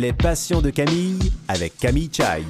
[0.00, 2.42] Les passions de Camille avec Camille Chai.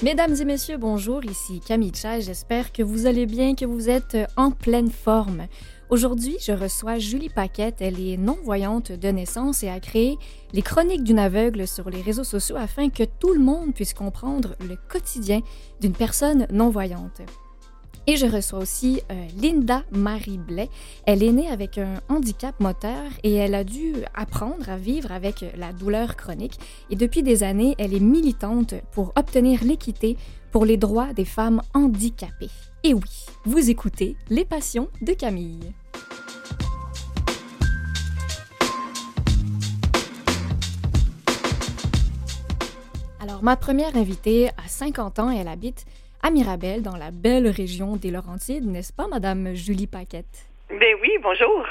[0.00, 2.20] Mesdames et messieurs, bonjour, ici Camille Chai.
[2.20, 5.48] J'espère que vous allez bien, que vous êtes en pleine forme.
[5.94, 7.76] Aujourd'hui, je reçois Julie Paquette.
[7.80, 10.18] Elle est non-voyante de naissance et a créé
[10.52, 14.56] les chroniques d'une aveugle sur les réseaux sociaux afin que tout le monde puisse comprendre
[14.68, 15.40] le quotidien
[15.80, 17.22] d'une personne non-voyante.
[18.06, 20.68] Et je reçois aussi euh, Linda Marie Blais.
[21.06, 25.42] Elle est née avec un handicap moteur et elle a dû apprendre à vivre avec
[25.56, 26.58] la douleur chronique.
[26.90, 30.18] Et depuis des années, elle est militante pour obtenir l'équité
[30.52, 32.50] pour les droits des femmes handicapées.
[32.82, 35.72] Et oui, vous écoutez Les Passions de Camille.
[43.18, 45.86] Alors, ma première invitée a 50 ans et elle habite
[46.24, 50.46] à Mirabel, dans la belle région des Laurentides, n'est-ce pas, Madame Julie Paquette?
[50.70, 51.66] Ben oui, bonjour.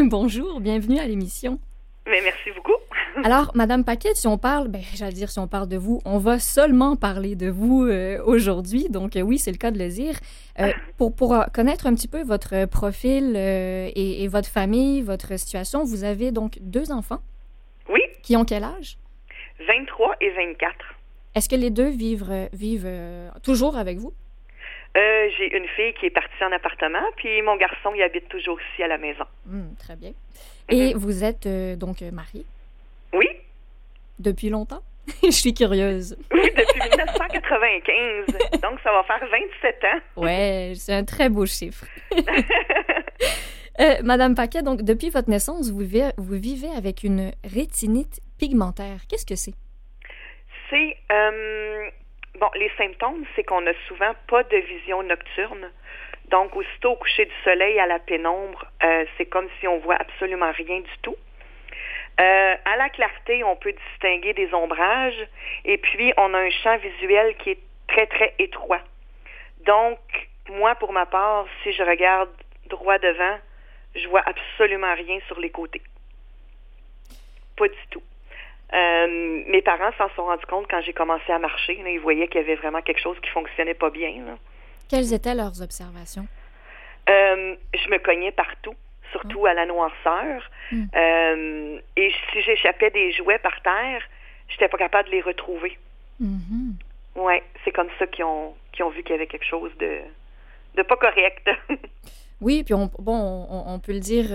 [0.08, 1.60] bonjour, bienvenue à l'émission.
[2.06, 2.72] Ben merci beaucoup.
[3.22, 6.16] Alors, Madame Paquette, si on parle, ben, j'allais dire si on parle de vous, on
[6.16, 8.88] va seulement parler de vous euh, aujourd'hui.
[8.88, 10.14] Donc, euh, oui, c'est le cas de le dire.
[10.58, 15.84] Euh, pour, pour connaître un petit peu votre profil et, et, votre famille, votre situation,
[15.84, 17.20] vous avez donc deux enfants?
[17.90, 18.00] Oui.
[18.22, 18.96] Qui ont quel âge?
[19.66, 20.97] 23 et 24.
[21.34, 22.88] Est-ce que les deux vivent, vivent
[23.42, 24.12] toujours avec vous?
[24.96, 28.58] Euh, j'ai une fille qui est partie en appartement, puis mon garçon, il habite toujours
[28.72, 29.24] ici à la maison.
[29.46, 30.12] Hmm, très bien.
[30.70, 32.44] Et vous êtes euh, donc mariée?
[33.12, 33.28] Oui.
[34.18, 34.82] Depuis longtemps?
[35.22, 36.16] Je suis curieuse.
[36.32, 38.60] Oui, depuis 1995.
[38.60, 40.22] donc, ça va faire 27 ans.
[40.22, 41.84] ouais, c'est un très beau chiffre.
[43.80, 49.00] euh, Madame Paquet, donc, depuis votre naissance, vous vivez, vous vivez avec une rétinite pigmentaire.
[49.08, 49.54] Qu'est-ce que c'est?
[50.72, 51.90] Euh,
[52.38, 55.72] Bon, les symptômes, c'est qu'on n'a souvent pas de vision nocturne.
[56.26, 59.96] Donc, aussitôt au coucher du soleil à la pénombre, euh, c'est comme si on voit
[59.96, 61.16] absolument rien du tout.
[62.20, 65.26] Euh, à la clarté, on peut distinguer des ombrages
[65.64, 68.82] et puis on a un champ visuel qui est très, très étroit.
[69.66, 69.98] Donc,
[70.50, 72.30] moi, pour ma part, si je regarde
[72.68, 73.38] droit devant,
[73.96, 75.82] je vois absolument rien sur les côtés.
[77.56, 78.02] Pas du tout.
[78.74, 81.80] Euh, mes parents s'en sont rendus compte quand j'ai commencé à marcher.
[81.86, 84.12] ils voyaient qu'il y avait vraiment quelque chose qui fonctionnait pas bien.
[84.88, 86.26] Quelles étaient leurs observations?
[87.08, 88.74] Euh, je me cognais partout,
[89.12, 90.50] surtout à la noirceur.
[90.70, 90.84] Hmm.
[90.94, 94.02] Euh, et si j'échappais des jouets par terre,
[94.48, 95.78] j'étais pas capable de les retrouver.
[96.22, 96.74] Mm-hmm.
[97.16, 99.98] Ouais, c'est comme ça qu'ils ont, ont vu qu'il y avait quelque chose de,
[100.76, 101.48] de pas correct.
[102.40, 104.26] Oui, puis on, bon, on, peut le dire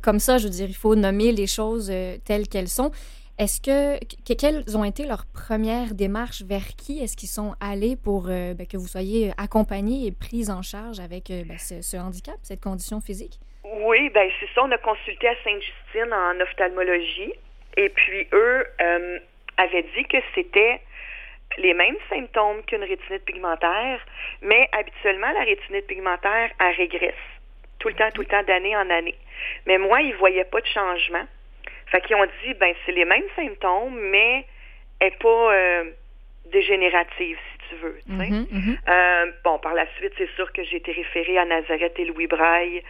[0.00, 1.92] comme ça, je veux dire, il faut nommer les choses
[2.24, 2.90] telles qu'elles sont.
[3.38, 3.98] Est-ce que,
[4.34, 6.42] quelles ont été leurs premières démarches?
[6.42, 10.50] Vers qui est-ce qu'ils sont allés pour euh, ben, que vous soyez accompagnés et pris
[10.50, 13.38] en charge avec euh, ben, ce, handicap, cette condition physique?
[13.64, 14.62] Oui, ben c'est ça.
[14.64, 17.32] On a consulté à Sainte-Justine en ophtalmologie
[17.76, 19.18] et puis eux euh,
[19.56, 20.80] avaient dit que c'était
[21.58, 24.00] les mêmes symptômes qu'une rétinite pigmentaire,
[24.42, 27.14] mais habituellement, la rétinite pigmentaire, elle régresse
[27.78, 29.16] tout le temps, tout le temps, d'année en année.
[29.66, 31.24] Mais moi, ils voyaient pas de changement.
[31.92, 34.46] Fait qu'ils ont dit, ben c'est les mêmes symptômes, mais
[34.98, 35.84] elle n'est pas euh,
[36.50, 37.98] dégénérative, si tu veux.
[38.08, 38.76] Mm-hmm, mm-hmm.
[38.88, 42.26] Euh, bon, par la suite, c'est sûr que j'ai été référée à Nazareth et Louis
[42.28, 42.82] Braille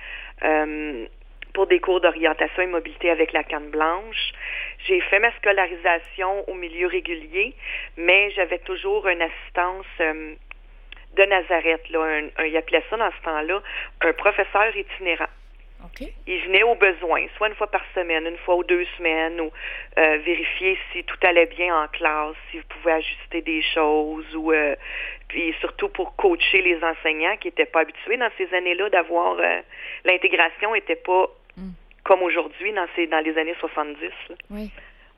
[0.45, 1.05] euh,
[1.53, 4.33] pour des cours d'orientation et mobilité avec la canne blanche.
[4.87, 7.55] J'ai fait ma scolarisation au milieu régulier,
[7.97, 11.91] mais j'avais toujours une assistance de Nazareth.
[11.91, 13.63] Là, un, il appelait ça dans ce temps-là
[14.03, 15.29] un professeur itinérant.
[16.27, 19.51] Il venait au besoin, soit une fois par semaine, une fois ou deux semaines, ou
[19.99, 24.53] euh, vérifier si tout allait bien en classe, si vous pouvez ajuster des choses, ou
[24.53, 24.75] euh,
[25.29, 29.61] puis surtout pour coacher les enseignants qui n'étaient pas habitués dans ces années-là d'avoir euh,
[30.05, 31.27] l'intégration n'était pas
[31.57, 31.71] mm.
[32.05, 33.97] comme aujourd'hui dans ces dans les années 70.
[34.51, 34.71] Oui.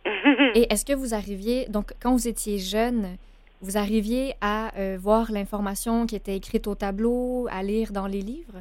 [0.54, 3.16] Et est-ce que vous arriviez donc quand vous étiez jeune,
[3.62, 8.60] vous arriviez à voir l'information qui était écrite au tableau, à lire dans les livres?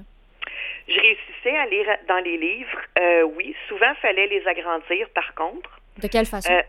[0.88, 3.56] Je réussissais à lire dans les livres, euh, oui.
[3.68, 5.70] Souvent, il fallait les agrandir, par contre.
[6.02, 6.52] De quelle façon?
[6.52, 6.62] Euh,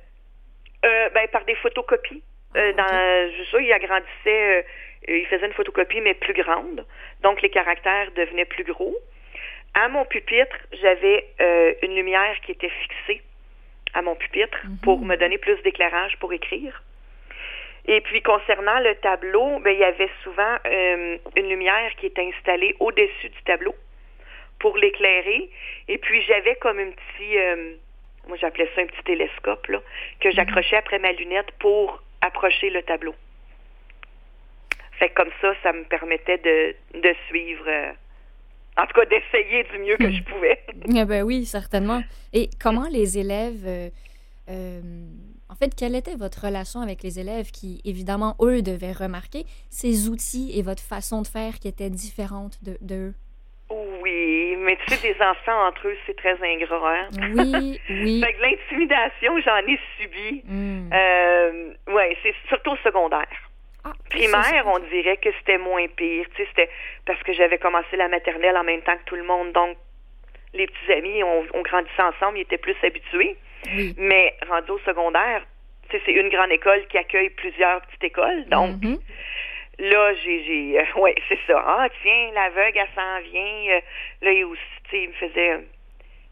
[0.85, 2.23] euh, ben, par des photocopies.
[2.55, 4.67] Ah, dans, je sais, il agrandissait,
[5.09, 6.87] il faisait une photocopie, mais plus grande.
[7.23, 8.97] Donc, les caractères devenaient plus gros.
[9.75, 11.27] À mon pupitre, j'avais
[11.83, 13.23] une lumière qui était fixée
[13.93, 14.79] à mon pupitre mhm.
[14.83, 16.83] pour me donner plus d'éclairage pour écrire.
[17.87, 22.75] Et puis concernant le tableau, ben, il y avait souvent une lumière qui était installée
[22.81, 23.75] au-dessus du tableau
[24.59, 25.51] pour l'éclairer.
[25.89, 27.75] Et puis j'avais comme un petit, euh,
[28.29, 29.81] moi j'appelais ça un petit télescope, là,
[30.21, 30.35] que mhm.
[30.35, 33.15] j'accrochais après ma lunette pour approcher le tableau.
[34.99, 37.65] Fait que comme ça, ça me permettait de, de suivre.
[37.67, 37.93] euh,
[38.77, 40.61] en tout cas, d'essayer du mieux que je pouvais.
[40.97, 42.03] Ah ben oui, certainement.
[42.33, 43.67] Et comment les élèves...
[43.67, 43.89] euh,
[44.49, 44.81] euh,
[45.55, 50.09] en fait, quelle était votre relation avec les élèves qui, évidemment, eux, devaient remarquer ces
[50.09, 53.15] outils et votre façon de faire qui était différente de, de eux?
[53.71, 56.93] Oui, mais tu sais, des enfants entre eux, c'est très ingrat.
[56.93, 57.09] Hein?
[57.37, 58.21] Oui, oui.
[58.25, 60.43] Fait que l'intimidation, j'en ai subi.
[60.45, 60.91] Hmm.
[60.93, 63.29] Euh, ouais, c'est surtout au secondaire.
[63.85, 66.27] Ah, Primaire, on dirait que c'était moins pire.
[66.35, 66.71] Tu sais, c'était
[67.07, 69.53] parce que j'avais commencé la maternelle en même temps que tout le monde.
[69.53, 69.77] Donc,
[70.53, 73.37] les petits amis, on, on grandissait ensemble, ils étaient plus habitués.
[73.77, 73.95] Oui.
[73.99, 75.43] Mais rendu au secondaire,
[75.91, 78.45] c'est une grande école qui accueille plusieurs petites écoles.
[78.51, 78.99] Donc, Mhm.
[79.79, 81.63] là, j'ai, euh, ouais, c'est ça.
[81.67, 83.77] Ah, tiens, l'aveugle, elle s'en vient.
[83.77, 83.81] Euh,
[84.23, 84.61] là, il aussi,
[84.93, 85.67] il me faisait,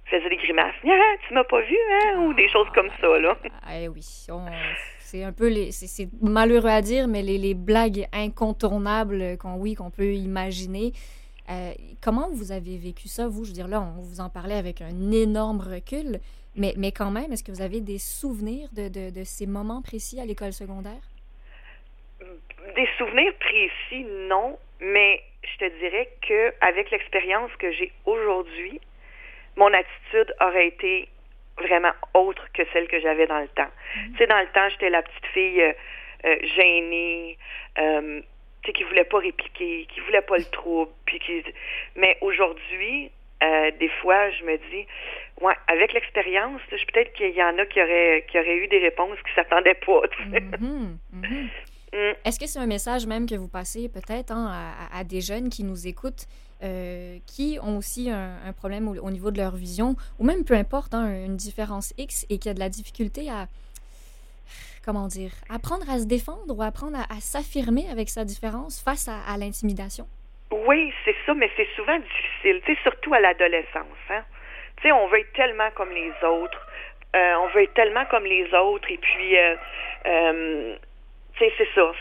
[0.07, 0.75] faisait des grimaces.
[0.87, 2.19] Ah, tu m'as pas vu, hein?
[2.21, 3.37] Ou des choses comme ça, là.
[3.67, 7.55] Ah, eh oui, c'est un peu les, c'est, c'est malheureux à dire, mais les, les
[7.55, 10.93] blagues incontournables qu'on oui qu'on peut imaginer.
[11.51, 13.45] Euh, comment vous avez vécu ça, vous?
[13.45, 16.19] Je veux dire là, on vous en parlait avec un énorme recul,
[16.57, 19.83] mais, mais quand même, est-ce que vous avez des souvenirs de, de, de ces moments
[19.83, 21.03] précis à l'école secondaire?
[22.77, 28.81] Des souvenirs précis, non, mais je te dirais que avec l'expérience que j'ai aujourd'hui,
[29.57, 31.09] mon attitude aurait été
[31.59, 33.71] vraiment autre que celle que j'avais dans le temps.
[34.13, 35.73] Tu sais, dans le temps, j'étais la petite fille euh,
[36.25, 37.39] euh, gênée,
[37.79, 38.21] euh,
[38.63, 41.43] tu sais, qui voulait pas répliquer, qui voulait pas le trouble, puis qui.
[41.97, 43.11] Mais aujourd'hui,
[43.43, 44.87] euh, des fois, je me dis,
[45.41, 49.19] ouais, avec l'expérience, peut-être qu'il y en a qui auraient, qui auraient eu des réponses
[49.27, 50.03] qui s'attendaient pas.
[50.61, 51.49] Mhm, mhm.
[51.95, 52.15] Mm.
[52.25, 55.21] Est-ce que c'est un message même que vous passez peut-être hein, à, à- à des
[55.21, 56.25] jeunes qui nous écoutent,
[56.63, 60.43] euh, qui ont aussi un, un problème au, au niveau de leur vision, ou même
[60.43, 63.47] peu importe, hein, une différence X, et qui a de la difficulté à,
[64.87, 69.09] comment dire, apprendre à se défendre ou apprendre à, à s'affirmer avec sa différence face
[69.09, 70.07] à, à l'intimidation?
[70.53, 73.87] Oui, c'est ça, mais c'est souvent difficile, tu sais, surtout à l'adolescence.
[74.11, 74.23] Hein?
[74.77, 76.67] Tu sais, on veut être tellement comme les autres.
[77.17, 79.57] Euh, on veut être tellement comme les autres, et puis, euh,
[80.07, 80.77] euh,
[81.35, 81.93] tu sais, c'est ça.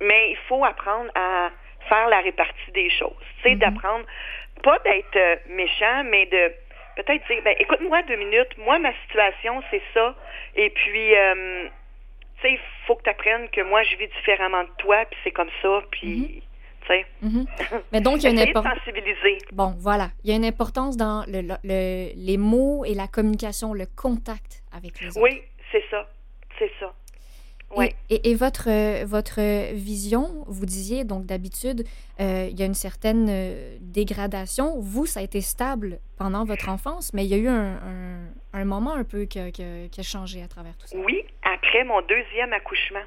[0.00, 1.50] Mais il faut apprendre à
[1.88, 3.16] faire la répartie des choses.
[3.38, 3.58] Tu sais, Mhm.
[3.58, 4.06] d'apprendre,
[4.62, 6.52] pas d'être euh, méchant, mais de
[6.96, 10.14] peut-être dire, ben, écoute-moi deux minutes, moi, ma situation, c'est ça,
[10.54, 11.64] et puis, euh,
[12.40, 15.18] tu sais, il faut que tu apprennes que moi, je vis différemment de toi, puis
[15.24, 16.42] c'est comme ça, puis, tu
[17.22, 17.46] Mhm.
[17.92, 18.78] Mais donc, il y a une importance.
[18.78, 19.38] sensibiliser.
[19.52, 20.10] Bon, voilà.
[20.24, 23.86] Il y a une importance dans le, le- le- les mots et la communication, le
[23.96, 25.20] contact avec les autres.
[25.22, 25.42] Oui,
[25.72, 26.08] c'est ça.
[26.58, 26.92] C'est ça.
[27.76, 27.86] Oui.
[28.08, 29.40] Et, et- et votre, votre
[29.74, 31.84] vision, vous disiez, donc d'habitude,
[32.20, 34.78] euh, il y a une certaine euh, dégradation.
[34.78, 38.28] Vous, ça a été stable pendant votre enfance, mais il y a eu un, un-
[38.52, 40.96] un moment un peu qui a, qui a- qui a changé à travers tout ça.
[40.96, 43.02] Oui, après mon deuxième accouchement,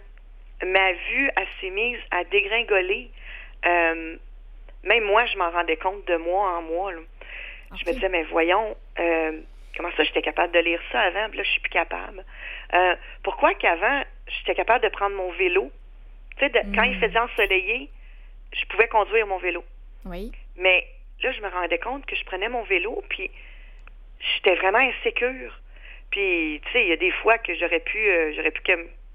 [0.61, 3.09] ma vue elle s'est mise à dégringoler.
[3.65, 4.15] Euh,
[4.83, 6.91] même moi, je m'en rendais compte de mois en mois.
[6.94, 7.00] là.
[7.75, 9.39] Je me disais, mais voyons, euh,
[9.77, 12.23] comment ça, j'étais capable de lire ça avant, puis là, je suis plus capable.
[12.73, 15.71] Euh, pourquoi qu'avant, j'étais capable de prendre mon vélo?
[16.38, 17.01] Tu sais, quand il Mm.
[17.01, 17.89] faisait ensoleillé,
[18.53, 19.63] je pouvais conduire mon vélo.
[20.05, 20.31] Oui.
[20.55, 20.88] Mais
[21.21, 23.29] là, je me rendais compte que je prenais mon vélo, puis
[24.19, 25.59] j'étais vraiment insécure.
[26.12, 28.62] Puis, tu sais, il y a des fois que j'aurais pu, euh, j'aurais pu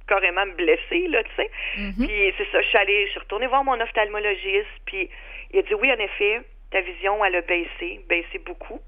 [0.06, 1.50] carrément me blesser, là, tu sais.
[1.78, 2.06] Mhm.
[2.06, 5.08] Puis c'est ça, je suis allée, je suis retournée voir mon ophtalmologiste, puis
[5.52, 8.80] il a dit oui, en effet, ta vision, elle a baissé, baissé beaucoup.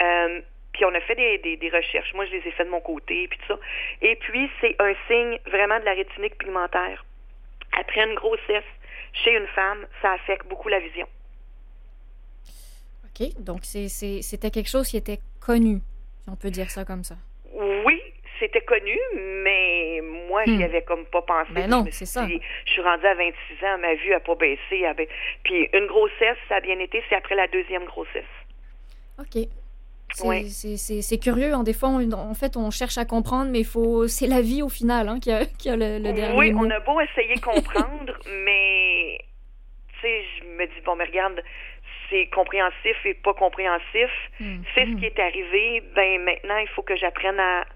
[0.00, 0.40] Euh,
[0.72, 2.14] puis on a fait des, des, des recherches.
[2.14, 3.58] Moi, je les ai fait de mon côté, puis tout ça.
[4.00, 7.04] Et puis, c'est un signe vraiment de la rétinique pigmentaire.
[7.76, 8.64] Après une grossesse,
[9.12, 11.08] chez une femme, ça affecte beaucoup la vision.
[13.04, 13.28] OK.
[13.40, 15.80] Donc, c'était quelque chose qui était connu,
[16.22, 17.16] si on peut dire ça comme ça.
[17.52, 18.00] Oui,
[18.38, 20.62] c'était connu, mais moi, j'y Hmm.
[20.62, 21.50] avais comme pas pensé.
[21.52, 22.26] Ben non, c'est ça.
[22.26, 24.84] Je suis rendue à 26 ans, ma vue n'a pas baissé.
[24.86, 25.02] a ba-
[25.44, 28.24] Puis une grossesse, ça a bien été, c'est après la deuxième grossesse.
[29.18, 29.46] OK.
[30.14, 31.18] C'est Ouais.
[31.20, 31.52] curieux.
[31.52, 31.62] hein.
[31.64, 34.06] Des fois, on- en fait, on cherche à comprendre, mais faut...
[34.08, 36.64] c'est la vie au final hein, qui, a, qui a le, le dernier oui, mot.
[36.66, 38.14] on a beau essayer de comprendre,
[38.44, 39.18] mais
[39.94, 41.42] tu sais, je me dis, bon, mais regarde,
[42.08, 44.10] c'est compréhensif et pas compréhensif.
[44.40, 44.62] Mhm.
[44.74, 45.82] C'est ce qui est arrivé.
[45.94, 47.66] Ben maintenant, il faut que j'apprenne à,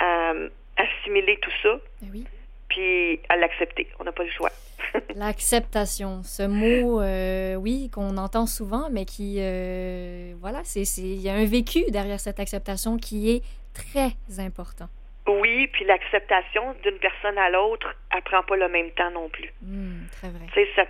[0.00, 0.32] à
[0.76, 1.78] assimiler tout ça,
[2.10, 2.26] oui.
[2.68, 3.86] puis à l'accepter.
[3.98, 4.50] On n'a pas le choix.
[5.14, 11.28] L'acceptation, ce mot, euh, oui, qu'on entend souvent, mais qui, euh, voilà, c'est, il y
[11.28, 13.42] a un vécu derrière cette acceptation qui est
[13.74, 14.88] très important.
[15.26, 19.52] Oui, puis l'acceptation d'une personne à l'autre, elle prend pas le même temps non plus.
[19.62, 20.46] Hmm, très vrai.
[20.52, 20.84] Tu sais, ça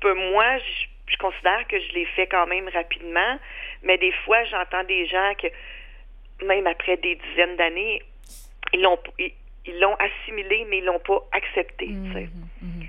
[0.00, 3.38] peut, moi, je, je considère que je l'ai fait quand même rapidement,
[3.82, 5.46] mais des fois, j'entends des gens que,
[6.44, 8.02] même après des dizaines d'années,
[8.72, 11.86] ils l'ont, ils, l'ont assimilé, mais ils l'ont pas accepté.
[11.86, 12.28] sais.
[12.32, 12.86] Mhm, mhm.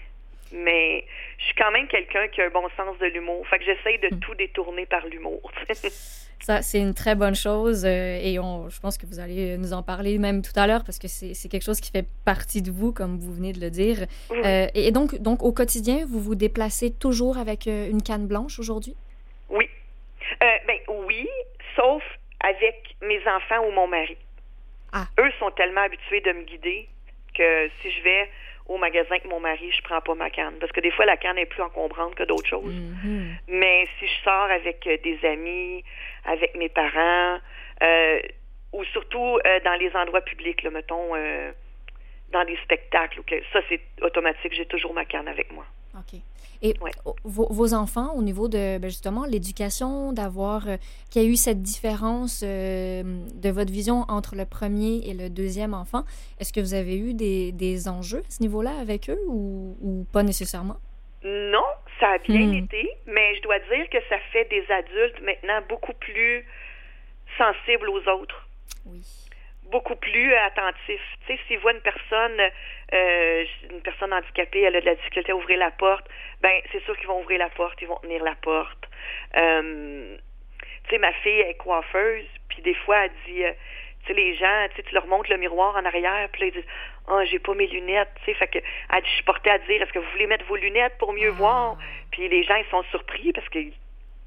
[0.53, 1.03] Mais
[1.37, 3.45] je suis quand même quelqu'un qui a un bon sens de l'humour.
[3.47, 5.51] Fait que j'essaye de tout détourner par l'humour.
[6.39, 9.73] Ça, c'est une très bonne chose euh, et on, je pense que vous allez nous
[9.73, 12.71] en parler même tout à l'heure parce que c'est quelque chose qui fait partie de
[12.71, 14.05] vous, comme vous venez de le dire.
[14.31, 18.59] Euh, et donc, donc, au quotidien, vous vous déplacez toujours avec euh, une canne blanche
[18.59, 18.95] aujourd'hui?
[19.49, 19.67] Oui.
[20.39, 21.27] ben oui,
[21.75, 22.03] sauf
[22.39, 24.15] avec mes enfants ou mon mari.
[24.93, 25.07] Ah.
[25.19, 26.87] Eux sont tellement habitués de me guider
[27.35, 28.29] que si je vais
[28.67, 30.55] au magasin avec mon mari, je prends pas ma canne.
[30.59, 32.73] Parce que des fois, la canne est plus encombrante que d'autres choses.
[32.73, 33.27] Mm-hmm.
[33.47, 35.83] Mais si je sors avec euh, des amis,
[36.25, 37.39] avec mes parents,
[37.81, 38.19] euh,
[38.73, 41.13] ou surtout euh, dans les endroits publics, là, mettons,
[42.31, 43.21] dans des spectacles,
[43.53, 44.53] ça, c'est automatique.
[44.53, 45.65] J'ai toujours ma canne avec moi.
[45.99, 46.19] OK.
[46.61, 46.73] Et
[47.23, 50.77] vos, enfants, au niveau de ben, justement l'éducation, d'avoir euh,
[51.11, 55.29] qu'il y a eu cette différence euh, de votre vision entre le premier et le
[55.29, 56.03] deuxième enfant,
[56.39, 60.05] est-ce que vous avez eu des, des enjeux à ce niveau-là avec eux ou, ou,
[60.11, 60.77] pas nécessairement?
[61.23, 61.65] Non,
[61.99, 62.63] ça a bien hmm.
[62.65, 66.43] été, mais je dois dire que ça fait des adultes maintenant beaucoup plus
[67.37, 68.47] sensibles aux autres.
[68.87, 69.03] Oui
[69.71, 71.01] beaucoup plus attentif.
[71.25, 72.39] Tu sais, s'ils voient une personne,
[72.93, 76.07] euh, une personne handicapée, elle a de la difficulté à ouvrir la porte,
[76.41, 78.87] ben c'est sûr qu'ils vont ouvrir la porte, ils vont tenir la porte.
[79.35, 80.15] Euh,
[80.85, 83.51] tu sais, ma fille est coiffeuse, puis des fois elle dit, euh,
[84.05, 86.47] tu sais, les gens, tu sais, tu leur montres le miroir en arrière, puis là,
[86.47, 86.71] ils disent,
[87.09, 89.57] oh, j'ai pas mes lunettes, tu sais, fait que elle dit, je suis portée à
[89.59, 91.37] dire, est-ce que vous voulez mettre vos lunettes pour mieux ah.
[91.37, 91.77] voir?
[92.11, 93.73] Puis les gens, ils sont surpris parce que tu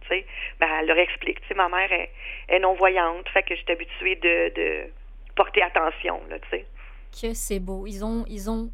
[0.09, 0.27] sais,
[0.59, 1.41] ben, elle leur explique.
[1.43, 2.11] Tu sais, ma mère est,
[2.49, 4.91] est non-voyante, fait que je suis habituée de, de,
[5.35, 6.67] porter attention, là, tu sais.
[7.11, 7.87] Que c'est beau.
[7.87, 8.71] Ils ont, ils ont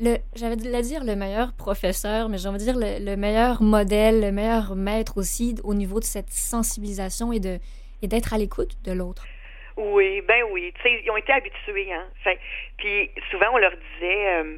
[0.00, 4.20] le, j'avais de dire le meilleur professeur, mais j'ai envie de dire le, meilleur modèle,
[4.20, 7.58] le meilleur maître aussi au niveau de cette sensibilisation et de
[8.00, 9.26] et d'être à l'écoute de l'autre.
[9.76, 10.72] Oui, ben oui.
[10.76, 12.06] Tu sais, ils ont été habitués, hein.
[12.22, 12.38] Fait,
[12.76, 14.56] puis souvent on leur disait, euh,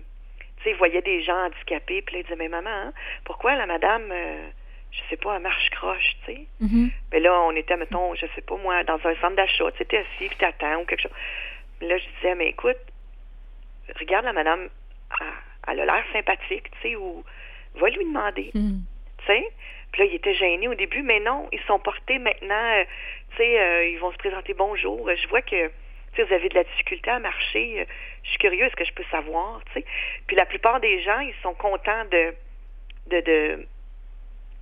[0.58, 2.92] tu sais, ils voyaient des gens handicapés, puis ils disaient, mais maman, hein,
[3.24, 4.46] pourquoi la madame euh,
[4.90, 6.46] je sais pas, un marche-croche, tu sais?
[6.62, 6.90] Mm-hmm.
[7.12, 9.98] Mais là, on était, mettons, je sais pas moi, dans un centre d'achat, tu étais
[9.98, 11.12] assis, puis t'attends ou quelque chose.
[11.80, 12.76] Là, je disais, mais écoute,
[13.98, 14.68] regarde la madame,
[15.68, 17.24] elle, a l'air sympathique, tu sais, ou
[17.76, 18.80] va lui demander, mm.
[19.18, 19.48] tu sais.
[19.92, 22.84] Puis là, il était gêné au début, mais non, ils sont portés maintenant, euh,
[23.30, 25.10] tu sais, euh, ils vont se présenter bonjour.
[25.14, 25.72] Je vois que, tu
[26.16, 27.80] sais, vous avez de la difficulté à marcher.
[27.80, 27.84] Euh,
[28.22, 29.86] je suis curieux, est-ce que je peux savoir, tu sais.
[30.26, 32.34] Puis la plupart des gens, ils sont contents de,
[33.08, 33.66] de, de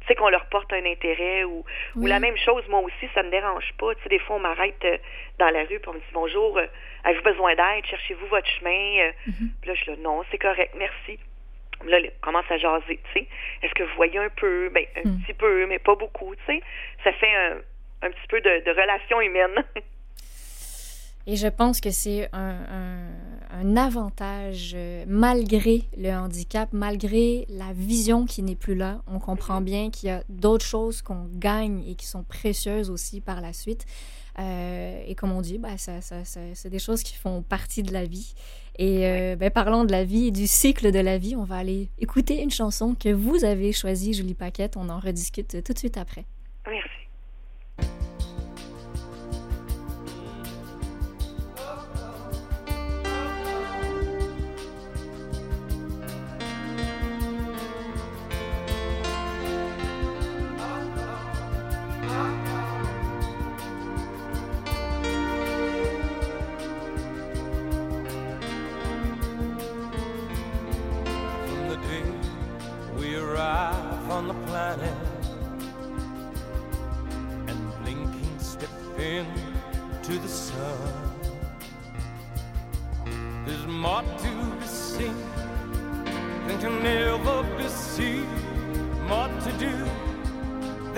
[0.09, 1.65] sais, qu'on leur porte un intérêt ou,
[1.97, 3.95] ou la même chose, moi aussi, ça me dérange pas.
[3.95, 4.99] Tu sais, des fois, on m'arrête euh,
[5.39, 6.67] dans la rue pour me dit bonjour, euh,
[7.05, 9.09] avez-vous besoin d'aide, cherchez-vous votre chemin?
[9.09, 9.13] Euh.
[9.61, 11.19] Puis là, je dis non, c'est correct, merci.
[11.87, 13.29] Là, on commence à jaser, tu sais.
[13.63, 14.69] Est-ce que vous voyez un peu?
[14.71, 15.21] Ben, un mm.
[15.23, 16.61] petit peu, mais pas beaucoup, tu sais.
[17.05, 17.59] Ça fait un,
[18.03, 19.65] un petit peu de, de relation humaine.
[21.27, 23.11] Et je pense que c'est un, un,
[23.77, 29.03] avantage euh, malgré le handicap, malgré la vision qui n'est plus là.
[29.07, 33.21] On comprend bien qu'il y a d'autres choses qu'on gagne et qui sont précieuses aussi
[33.21, 33.87] par la suite.
[34.39, 37.93] Euh, et comme on dit, bah, ça, ça, c'est des choses qui font partie de
[37.93, 38.35] la vie.
[38.79, 41.35] Et euh, ben, parlons de la vie et du cycle de la vie.
[41.35, 44.77] On va aller écouter une chanson que vous avez choisie, Julie Paquette.
[44.77, 46.25] On en rediscute tout de suite après.
[46.67, 46.98] Merci.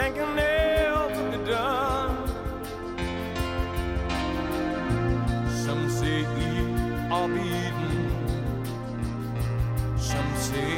[0.00, 2.16] thinking they'll be done.
[5.64, 6.48] Some say we
[7.16, 7.96] are beaten.
[10.10, 10.72] Some say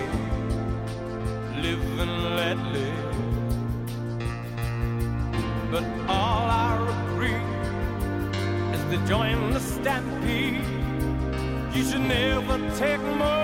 [1.65, 3.15] live and let live.
[5.73, 5.85] But
[6.17, 7.45] all I agree
[8.75, 10.67] is to join the stampede.
[11.75, 13.42] You should never take more.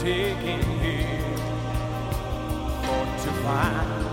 [0.00, 1.34] Much to take here
[2.88, 4.04] or to find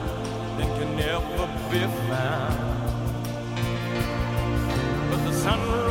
[0.58, 2.58] that can never be found.
[5.10, 5.87] But the sun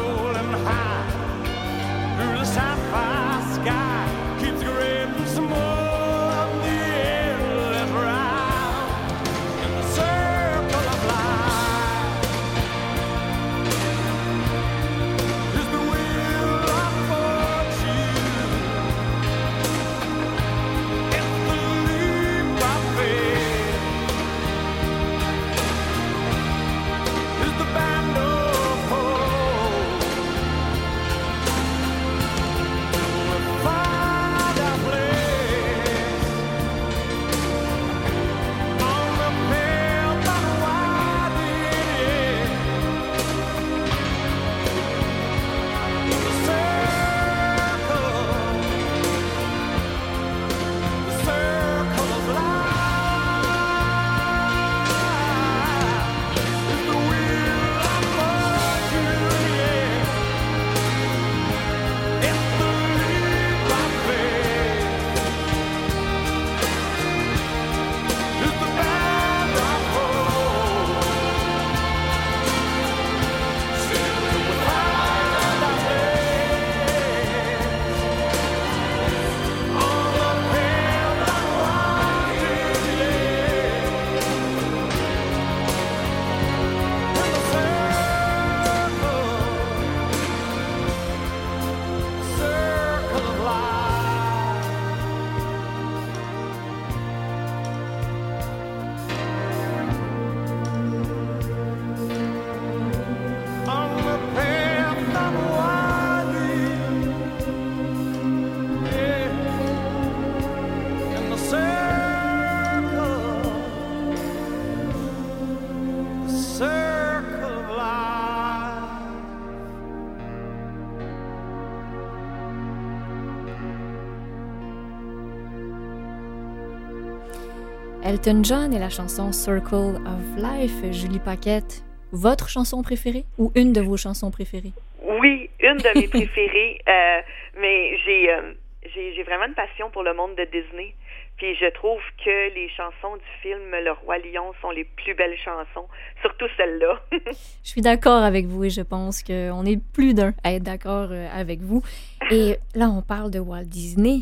[128.17, 131.85] Elton John et la chanson Circle of Life, Julie Paquette.
[132.13, 134.73] Votre chanson préférée ou une de vos chansons préférées?
[135.03, 137.21] Oui, une de mes préférées, euh,
[137.61, 138.55] mais j'ai euh,
[138.95, 140.95] j'ai vraiment une passion pour le monde de Disney.
[141.37, 145.37] Puis je trouve que les chansons du film Le Roi Lion sont les plus belles
[145.45, 145.87] chansons,
[146.23, 146.99] surtout celle-là.
[147.65, 151.09] Je suis d'accord avec vous et je pense qu'on est plus d'un à être d'accord
[151.11, 151.83] euh, avec vous.
[152.31, 154.21] Et là, on parle de Walt Disney.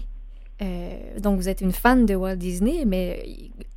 [0.62, 3.22] Euh, donc, vous êtes une fan de Walt Disney, mais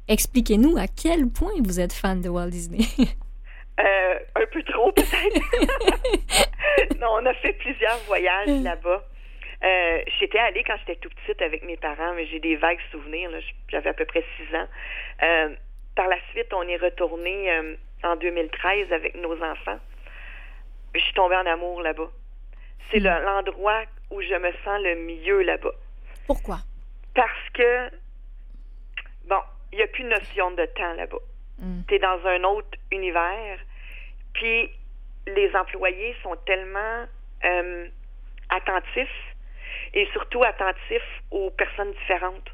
[0.08, 2.86] expliquez-nous à quel point vous êtes fan de Walt Disney.
[3.80, 5.39] Euh, un peu trop peut-être.
[7.00, 9.04] non, on a fait plusieurs voyages là-bas.
[9.63, 13.30] Euh, j'étais allée quand j'étais tout petite avec mes parents, mais j'ai des vagues souvenirs.
[13.30, 13.38] là.
[13.70, 14.67] J'avais à peu près six ans.
[15.22, 15.50] Euh,
[15.96, 17.52] par la suite, on est retourné
[18.04, 19.78] en 2013 avec nos enfants.
[20.96, 22.10] Je suis tombée en amour là-bas.
[22.91, 25.74] C'est le- l'endroit où je me sens le mieux là-bas.
[26.26, 26.58] Pourquoi?
[27.13, 27.89] Parce que,
[29.30, 31.17] bon, il n'y a plus de notion de temps là-bas.
[31.60, 31.82] Mm.
[31.88, 33.60] Tu es dans un autre univers,
[34.34, 34.69] puis
[35.27, 37.06] les employés sont tellement
[37.45, 37.88] euh,
[38.49, 39.36] attentifs
[39.93, 42.49] et surtout attentifs aux personnes différentes.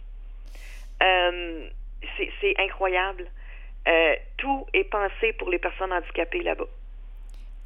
[1.02, 1.68] Euh,
[2.42, 3.26] c'est incroyable.
[3.88, 6.66] Euh, tout est pensé pour les personnes handicapées là-bas.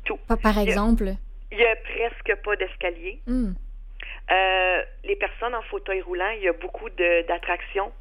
[0.06, 0.18] Tout.
[0.28, 1.06] Pa- Par exemple?
[1.52, 3.20] Il n'y a presque pas d'escalier.
[3.28, 7.92] Euh, les personnes en fauteuil roulant, il y a beaucoup d'attractions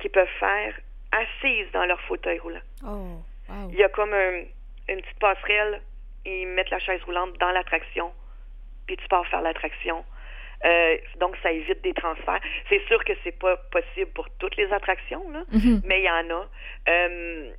[0.00, 0.78] qu'ils peuvent faire
[1.12, 2.60] assises dans leur fauteuil roulant.
[2.84, 3.68] Oh, wow.
[3.70, 4.42] Il y a comme un-
[4.88, 5.80] une petite passerelle,
[6.24, 8.12] ils mettent la chaise roulante dans l'attraction,
[8.86, 10.04] puis tu pars faire l'attraction.
[10.64, 12.40] Euh, donc, ça évite des transferts.
[12.68, 15.80] C'est sûr que c'est pas possible pour toutes les attractions, là, Mhm.
[15.84, 16.46] mais il y en a.
[16.88, 17.50] Euh,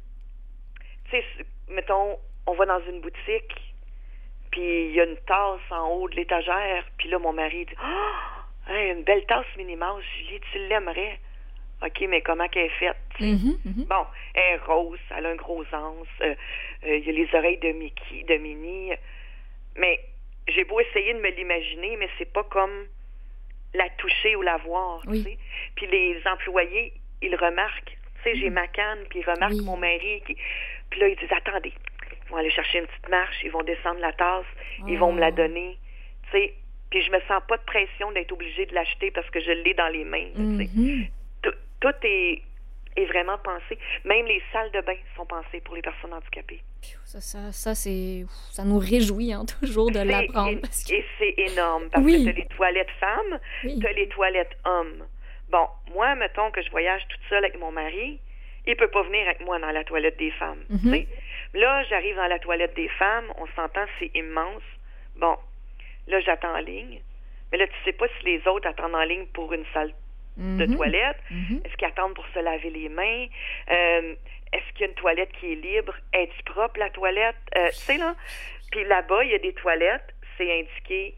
[1.10, 1.25] tu sais,
[1.69, 3.73] mettons, on va dans une boutique,
[4.51, 7.75] puis il y a une tasse en haut de l'étagère, puis là, mon mari dit
[7.82, 11.19] Ah, hey, une belle tasse Minnie-Mouse, Julie, tu l'aimerais.
[11.84, 12.96] OK, mais comment qu'elle est faite?
[13.20, 13.86] Mhm, mhm.
[13.86, 16.36] Bon, elle est rose, elle a un gros anse, euh,
[16.86, 18.91] euh, il y a les oreilles de Mickey, de Minnie.
[19.78, 20.00] Mais
[20.48, 22.86] j'ai beau essayer de me l'imaginer, mais c'est pas comme
[23.74, 25.02] la toucher ou la voir.
[25.04, 25.24] tu Oui.
[25.24, 25.38] sais.
[25.76, 27.98] Puis les employés, ils remarquent.
[28.24, 29.65] Tu sais, j'ai ma canne, puis ils remarquent Oui.
[29.65, 30.22] mon mari.
[30.28, 30.36] Qui...
[30.89, 31.74] Puis là, ils disent Attendez,
[32.26, 34.46] ils vont aller chercher une petite marche, ils vont descendre la tasse,
[34.88, 35.36] ils vont me la Oh.
[35.36, 35.78] donner.
[36.32, 36.54] Tu sais,
[36.91, 39.74] Puis je me sens pas de pression d'être obligée de l'acheter parce que je l'ai
[39.74, 40.28] dans les mains.
[40.36, 41.08] Mhm.
[41.82, 42.41] Tout, est,
[42.96, 43.78] est vraiment pensé.
[44.06, 46.62] Même les salles de bain sont pensées pour les personnes handicapées.
[47.06, 50.62] Ça, ça, ça, c'est, ça nous réjouit hein, toujours de l'apprendre.
[50.62, 52.20] que- Et c'est énorme parce Oui.
[52.20, 53.80] que tu as les toilettes femmes, Oui.
[53.80, 55.06] tu as les toilettes hommes.
[55.50, 58.20] Bon, moi, mettons que je voyage toute seule avec mon mari,
[58.65, 60.63] il peut pas venir avec moi dans la toilette des femmes.
[60.70, 61.06] Mhm.
[61.56, 64.62] Là, j'arrive dans la toilette des femmes, on s'entend, c'est immense.
[65.17, 65.36] Bon,
[66.08, 67.02] là, j'attends en ligne.
[67.52, 69.91] Mais là, tu sais pas si les autres attendent en ligne pour une salle
[70.38, 70.76] de Mhm.
[70.76, 71.17] toilette.
[71.30, 71.62] Mhm.
[71.65, 73.26] Est-ce qu'ils attendent pour se laver les mains?
[73.70, 74.15] Euh,
[74.54, 75.96] Est-ce qu'il y a une toilette qui est libre?
[76.12, 77.38] Est-ce propre, la toilette?
[77.58, 78.15] Euh, tu sais, là,
[78.72, 81.15] puis là-bas, il y a des toilettes, c'est indiqué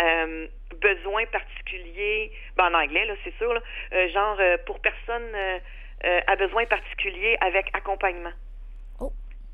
[0.00, 0.46] euh,
[0.80, 3.60] besoin particulier, ben, en anglais, là, c'est sûr, là,
[4.08, 5.34] genre pour personne
[6.28, 8.32] à besoin particulier avec accompagnement.
[9.00, 9.12] Oh.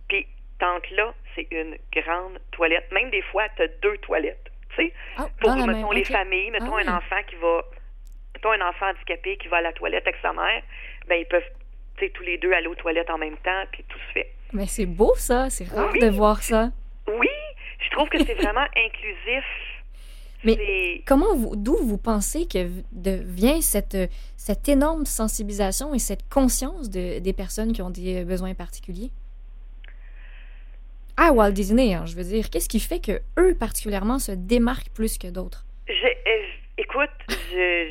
[0.08, 0.26] Puis,
[0.60, 2.90] tente là, c'est une grande toilette.
[2.92, 4.50] Même des fois, tu as deux toilettes.
[4.70, 6.88] Tu sais, Ah, pour, mettons, les familles, mettons Ah un oui.
[6.98, 7.64] enfant qui va,
[8.36, 10.62] mettons un enfant handicapé qui va à la toilette avec sa mère,
[11.08, 11.42] ben ils peuvent,
[12.14, 14.32] tous les deux aller aux toilettes en même temps, puis tout se fait.
[14.52, 16.00] Mais c'est beau ça, c'est rare Oui.
[16.00, 16.70] de voir ça.
[17.08, 17.28] Oui,
[17.80, 19.44] je trouve que c'est vraiment inclusif.
[20.44, 23.96] Mais comment vous, d'où vous pensez que de- vient cette,
[24.36, 29.10] cette énorme sensibilisation et cette conscience de, des personnes qui ont des euh, besoins particuliers?
[31.16, 34.90] À Walt Disney, hein, je veux dire, qu'est-ce qui fait que eux particulièrement se démarquent
[34.90, 35.64] plus que d'autres?
[35.88, 36.42] Je- euh,
[36.76, 37.10] écoute,
[37.50, 37.90] je,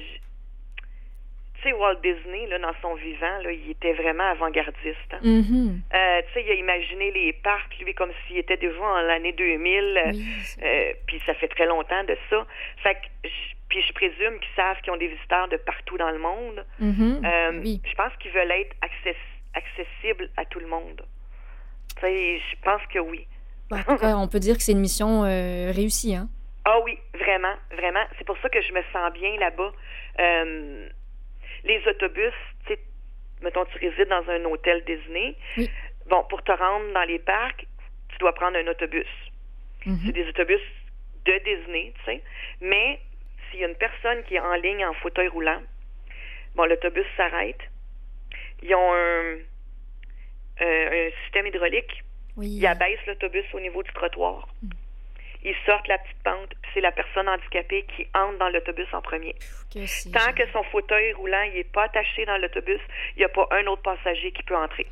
[1.69, 5.12] sais, Walt Disney, là, dans son vivant, là, il était vraiment avant-gardiste.
[5.13, 5.19] hein.
[5.23, 5.82] Mhm.
[5.93, 9.34] Euh, tu sais, il a imaginé les parcs, lui, comme s'il était déjà en l'année
[9.34, 9.97] 2000.
[9.97, 10.25] euh, Oui,
[10.63, 12.45] Euh, puis ça fait très longtemps de ça.
[12.84, 13.30] Fait que,
[13.69, 16.65] puis je présume qu'ils savent qu'ils ont des visiteurs de partout dans le monde.
[16.80, 17.21] Mhm.
[17.25, 17.82] Euh, Oui.
[17.86, 19.15] Je pense qu'ils veulent être access-
[19.54, 21.01] accessibles à tout le monde.
[21.95, 23.28] Tu sais, je pense que oui.
[23.69, 26.15] Bah, en tout cas, on peut dire que c'est une mission réussie.
[26.15, 26.28] Hein?
[26.65, 28.04] Ah oui, vraiment, vraiment.
[28.17, 29.71] C'est pour ça que je me sens bien là-bas.
[30.19, 30.89] Euh,
[31.65, 32.34] les autobus,
[32.65, 32.80] tu sais,
[33.41, 35.36] mettons, tu résides dans un hôtel Disney.
[35.58, 35.69] Oui.
[36.08, 37.65] Bon, pour te rendre dans les parcs,
[38.10, 39.08] tu dois prendre un autobus.
[39.86, 39.99] Mhm.
[40.06, 40.62] C'est des autobus
[41.25, 42.21] de Disney, tu sais.
[42.62, 42.99] Mais
[43.49, 45.62] s'il y a une personne qui est en ligne en fauteuil roulant,
[46.56, 47.60] bon, l'autobus s'arrête.
[48.62, 49.38] Ils ont un,
[50.62, 52.04] euh, un système hydraulique.
[52.38, 52.47] Oui.
[52.58, 54.47] Ils abaissent l'autobus au niveau du trottoir.
[55.45, 59.01] Ils sortent la petite pente, puis c'est la personne handicapée qui entre dans l'autobus en
[59.01, 59.36] premier.
[59.71, 62.79] Tant que son fauteuil roulant n'est pas attaché dans l'autobus,
[63.15, 64.88] il n'y a pas un autre passager qui peut entrer.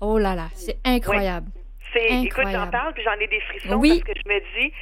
[0.00, 1.50] Oh là là, c'est incroyable.
[1.92, 4.02] C'est, écoute, j'en parle, puis j'en ai des frissons Oui.
[4.04, 4.72] parce que je me dis,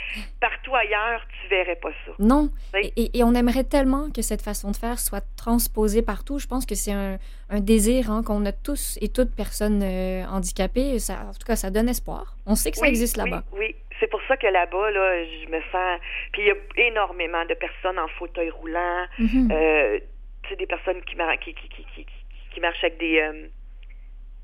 [0.40, 2.12] partout ailleurs, tu verrais pas ça.
[2.18, 2.50] Non.
[2.74, 2.92] Oui.
[2.96, 6.40] Et, on aimerait tellement que cette façon de faire soit transposée partout.
[6.40, 10.24] Je pense que c'est un, un désir hein, qu'on a tous et toutes personnes euh,
[10.26, 10.98] handicapées.
[10.98, 12.36] Ça, en tout cas, ça donne espoir.
[12.44, 13.44] On sait que ça Oui, existe oui, là-bas.
[13.52, 16.00] Oui, c'est pour ça que là-bas, là, je me sens.
[16.32, 19.48] Puis il y a énormément de personnes en fauteuil roulant, Mhm.
[19.52, 19.98] euh,
[20.42, 22.06] tu sais, des personnes qui, mar- qui, qui, qui, qui,
[22.52, 23.20] qui marchent avec des.
[23.20, 23.46] euh,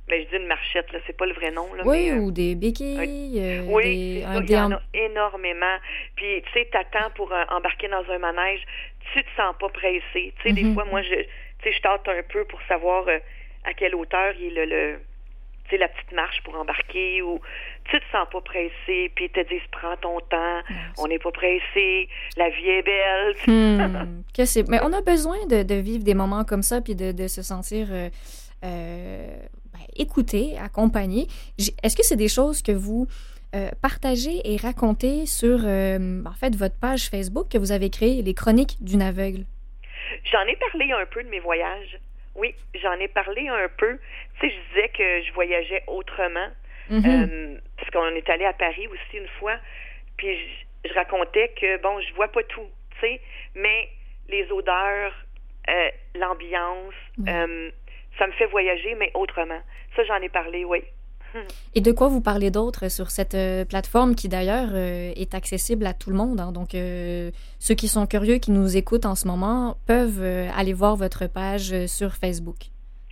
[0.09, 1.85] ben, je dis une marchette, là, c'est pas le vrai nom, là.
[1.87, 3.85] oui, mais, euh, ou des béquilles, oui,
[4.21, 5.77] des, un il y en a énormément.
[6.17, 8.61] Puis, tu sais, t'attends pour embarquer dans un manège,
[9.13, 10.03] tu te sens pas pressé.
[10.15, 10.75] Tu sais, des Mhm.
[10.75, 11.25] fois, moi, je, tu
[11.63, 13.07] sais, je tâte un peu pour savoir
[13.65, 14.99] à quelle hauteur il est le,
[15.73, 17.41] sais, la petite marche pour embarquer ou
[17.91, 20.61] tu te sens pas pressé, puis ils te disent prends ton temps,
[20.99, 23.35] on n'est pas pressé, la vie est belle.
[23.47, 24.71] Hmm, que.
[24.71, 27.43] Mais on a besoin de, de vivre des moments comme ça, puis de, de se
[27.43, 28.09] sentir euh,
[28.65, 29.37] euh,
[29.73, 31.27] ben, écouté, accompagné.
[31.83, 33.09] Est-ce que c'est des choses que vous
[33.55, 38.23] euh, partagez et racontez sur, euh, en fait, votre page Facebook que vous avez créée,
[38.23, 39.45] les chroniques d'une aveugle?
[40.31, 41.99] J'en ai parlé un peu de mes voyages.
[42.35, 43.99] Oui, j'en ai parlé un peu.
[44.41, 46.49] Tu sais, je disais que je voyageais autrement.
[46.91, 47.03] Mhm.
[47.07, 49.57] Euh, parce qu'on est allé à Paris aussi une fois,
[50.17, 50.37] puis
[50.85, 53.21] je, je racontais que, bon, je vois pas tout, tu sais,
[53.55, 53.89] mais
[54.29, 55.15] les odeurs,
[55.69, 56.95] euh, l'ambiance,
[57.29, 57.71] euh,
[58.19, 59.61] ça me fait voyager, mais autrement.
[59.97, 60.83] Ça, j'en ai parlé, oui.
[61.75, 65.87] Et de quoi vous parlez d'autre sur cette euh, plateforme qui d'ailleurs euh, est accessible
[65.87, 66.41] à tout le monde?
[66.41, 66.53] hein?
[66.53, 70.97] Donc, euh, ceux qui sont curieux, qui nous écoutent en ce moment, peuvent aller voir
[70.97, 72.57] votre page sur Facebook.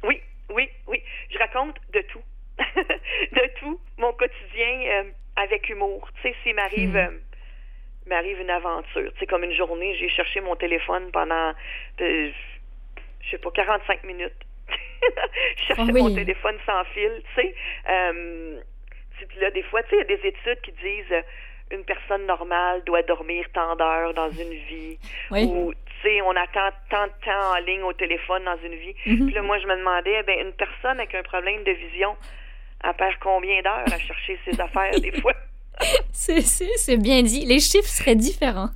[0.05, 0.21] Oui,
[0.55, 1.03] oui, oui.
[1.31, 2.23] Je raconte de tout.
[2.59, 3.79] de tout.
[3.99, 5.05] Mon quotidien
[5.37, 6.09] avec humour.
[6.17, 6.97] Tu sais, s'il m'arrive...
[6.97, 7.09] Euh,
[8.07, 9.13] m'arrive une aventure.
[9.13, 11.53] Tu sais, comme une journée, j'ai cherché mon téléphone pendant,
[11.99, 12.33] je
[13.31, 14.33] sais pas, 45 minutes.
[15.57, 16.03] je cherchais Ah oui.
[16.03, 17.55] mon téléphone sans fil, tu sais.
[17.91, 18.61] Euh,
[19.29, 21.23] puis là, des fois, tu sais, il y a des études qui disent euh,
[21.73, 24.99] une personne normale doit dormir tant d'heures dans une vie.
[25.31, 25.45] Oui.
[25.45, 28.95] Ou, tu sais, on attend tant de temps en ligne au téléphone dans une vie.
[29.07, 29.27] Mhm.
[29.27, 32.17] Puis là, moi, je me demandais, ben, une personne avec un problème de vision,
[32.83, 35.35] elle perd combien d'heures à chercher ses affaires, des fois?
[36.13, 37.45] C'est- C'est c'est bien dit.
[37.47, 38.71] Les chiffres seraient différents.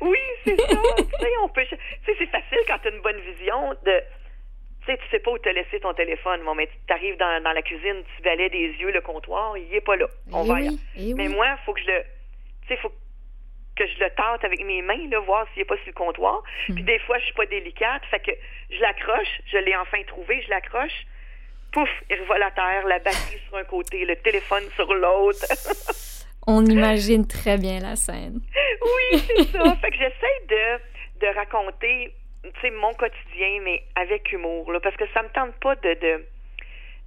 [0.00, 0.66] Oui, c'est ça.
[0.96, 1.62] tu sais, on peut.
[1.70, 4.00] Tu sais, c'est facile quand tu as une bonne vision de.
[4.86, 6.40] Tu sais, tu sais pas où te laisser ton téléphone.
[6.44, 9.74] Bon, mais tu arrives dans, dans la cuisine, tu balais des yeux le comptoir, il
[9.74, 10.06] est pas là.
[10.32, 11.34] On Eh va oui, eh Mais oui.
[11.34, 12.02] moi, il faut que je le.
[12.62, 12.92] Tu sais, faut
[13.76, 16.42] que je le tente avec mes mains, là, voir s'il n'est pas sur le comptoir.
[16.68, 16.74] Hmm.
[16.74, 18.02] Puis des fois, je suis pas délicate.
[18.10, 18.30] Fait que
[18.70, 21.04] je l'accroche, je l'ai enfin trouvé, je l'accroche.
[21.72, 25.44] Pouf, il revole à terre, la batterie sur un côté, le téléphone sur l'autre.
[26.46, 28.40] On imagine très bien la scène.
[28.82, 29.76] oui, c'est ça.
[29.76, 32.14] Fait que j'essaie de, de raconter,
[32.54, 35.94] tu sais, mon quotidien, mais avec humour, là, parce que ça me tente pas de,
[35.94, 36.24] de,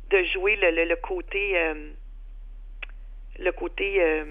[0.10, 1.92] de jouer le, le, le côté, euh,
[3.40, 4.26] le côté, euh,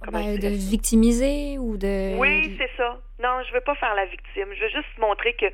[0.00, 2.16] comment Ben, de victimiser ou de...
[2.18, 3.00] Oui, c'est ça.
[3.22, 4.48] Non, je veux pas faire la victime.
[4.54, 5.46] Je veux juste montrer que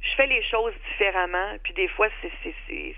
[0.00, 2.08] je fais les choses différemment, puis des fois,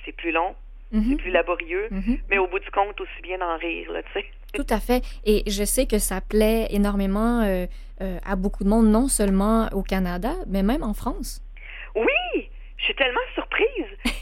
[0.05, 0.57] c'est plus long,
[0.92, 2.18] Mhm, c'est plus laborieux, mhm.
[2.31, 4.27] mais au bout du compte, aussi bien d'en rire, là, tu sais.
[4.55, 5.03] Tout à fait.
[5.25, 7.66] Et je sais que ça plaît énormément euh,
[8.01, 11.42] euh, à beaucoup de monde, non seulement au Canada, mais même en France.
[11.94, 13.66] Oui, je suis tellement surprise.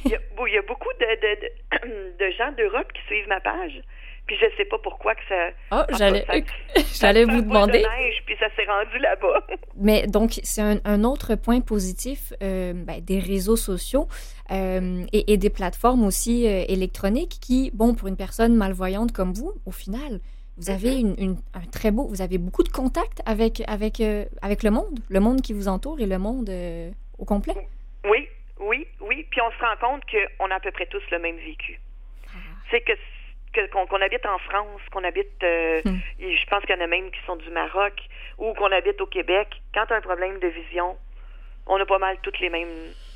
[0.04, 3.02] Il y a, bon, il y a beaucoup de, de, de, de gens d'Europe qui
[3.06, 3.80] suivent ma page.
[4.26, 5.48] Puis je sais pas pourquoi que ça.
[5.70, 6.24] Oh, en tout j'allais,
[6.94, 7.82] j'allais vous demander.
[7.82, 9.46] De neige, puis ça s'est rendu là-bas.
[9.76, 14.08] Mais donc, c'est un, un autre point positif euh, ben, des réseaux sociaux
[14.50, 19.34] euh, et, et des plateformes aussi euh, électroniques qui, bon, pour une personne malvoyante comme
[19.34, 20.20] vous, au final,
[20.56, 24.00] vous avez une, une- un très beau, vous avez beaucoup de contacts avec, avec,
[24.40, 26.48] avec le monde, le monde qui vous entoure et le monde
[27.18, 27.54] au complet.
[28.08, 28.26] oui,
[28.60, 29.26] oui, oui.
[29.30, 31.78] Puis on se rend compte qu'on a à peu près tous le même vécu.
[32.70, 32.98] C'est que que-
[33.72, 35.98] qu'on habite en France, qu'on habite, euh, Hmm.
[36.20, 37.94] et je pense qu'il y en a même qui sont du Maroc,
[38.38, 39.48] ou qu'on habite au Québec.
[39.72, 40.96] Quand tu as un problème de vision,
[41.66, 42.68] on a pas mal tous les mêmes,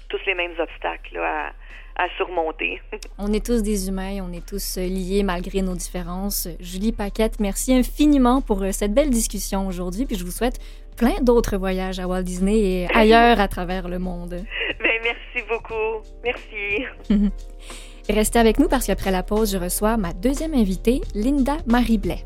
[0.09, 1.53] tous les mêmes obstacles là,
[1.97, 2.81] à, à surmonter.
[3.19, 6.47] On est tous des humains, on est tous euh, liés malgré nos différences.
[6.61, 10.59] Julie Paquette, merci infiniment pour euh, cette belle discussion aujourd'hui, puis je vous souhaite
[10.97, 14.45] plein d'autres voyages à Walt Disney et ailleurs à travers le monde.
[14.81, 16.03] ben, merci beaucoup.
[16.25, 16.87] Merci.
[18.09, 22.25] Restez avec nous parce qu'après la pause, je reçois ma deuxième invitée, Linda Marie Blais.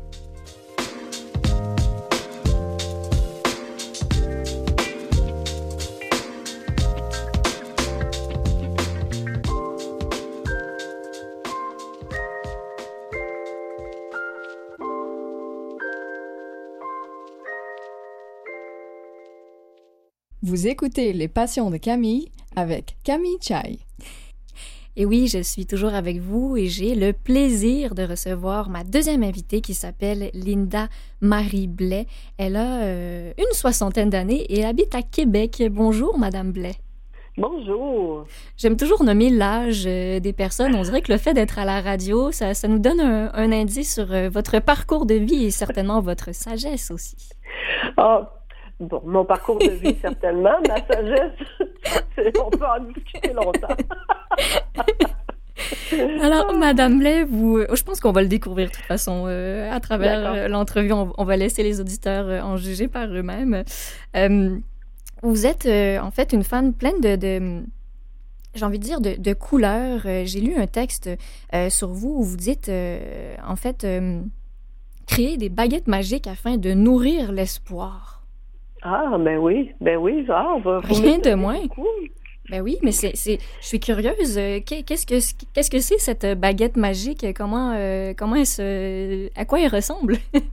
[20.41, 23.79] Vous écoutez Les Passions de Camille avec Camille Chai.
[24.95, 29.23] Et oui, je suis toujours avec vous et j'ai le plaisir de recevoir ma deuxième
[29.23, 30.87] invitée qui s'appelle Linda
[31.19, 32.05] Marie Blais.
[32.37, 35.63] Elle a euh, une soixantaine d'années et habite à Québec.
[35.71, 36.75] Bonjour, Madame Blais.
[37.35, 38.25] Bonjour.
[38.55, 40.75] J'aime toujours nommer l'âge euh, des personnes.
[40.75, 43.51] On dirait que le fait d'être à la radio, ça, ça nous donne un, un
[43.51, 47.17] indice sur euh, votre parcours de vie et certainement votre sagesse aussi.
[47.97, 48.29] Ah,
[48.83, 50.55] bon, mon parcours de vie, certainement.
[50.67, 51.31] Ma sagesse,
[52.45, 53.75] on peut en discuter longtemps.
[56.21, 59.71] Alors, Madame Blais, vous, euh, je pense qu'on va le découvrir de toute façon euh,
[59.71, 60.91] à travers euh, l'entrevue.
[60.91, 63.63] On, on va laisser les auditeurs en juger par eux-mêmes.
[64.15, 64.57] Euh,
[65.21, 67.63] vous êtes euh, en fait une fan pleine de, de-
[68.55, 70.01] j'ai envie de dire, de, de couleurs.
[70.25, 71.09] J'ai lu un texte
[71.69, 72.69] sur vous où vous dites,
[73.47, 73.85] en fait,
[75.07, 78.22] créer des baguettes magiques afin de nourrir l'espoir.
[78.83, 81.59] Ah, ben oui, ben oui, ah, on va Rien de moins.
[82.49, 84.37] Ben oui, mais c'est, c'est, je suis curieuse.
[84.37, 85.15] euh, qu'est- Qu'est-ce que,
[85.53, 87.25] qu'est-ce que c'est cette baguette magique?
[87.35, 90.15] Comment, euh, comment elle se, à quoi elle ressemble?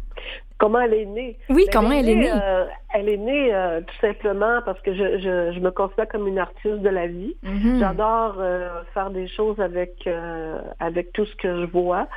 [0.58, 1.38] Comment elle est née?
[1.48, 2.30] Oui, Ben, comment elle est née?
[2.30, 6.28] euh, elle est née euh, tout simplement parce que je, je, je me considère comme
[6.28, 7.34] une artiste de la vie.
[7.42, 7.78] Mhm.
[7.80, 12.08] J'adore euh, faire des choses avec euh, avec tout ce que je vois.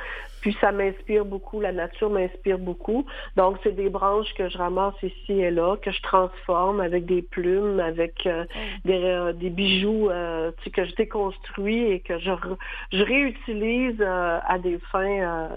[0.44, 3.06] Puis ça m'inspire beaucoup, la nature m'inspire beaucoup.
[3.34, 7.22] Donc c'est des branches que je ramasse ici et là, que je transforme avec des
[7.22, 8.44] plumes, avec euh,
[8.84, 12.30] des, euh, des bijoux euh, tu sais, que je déconstruis et que je,
[12.92, 15.48] je réutilise euh, à des fins euh,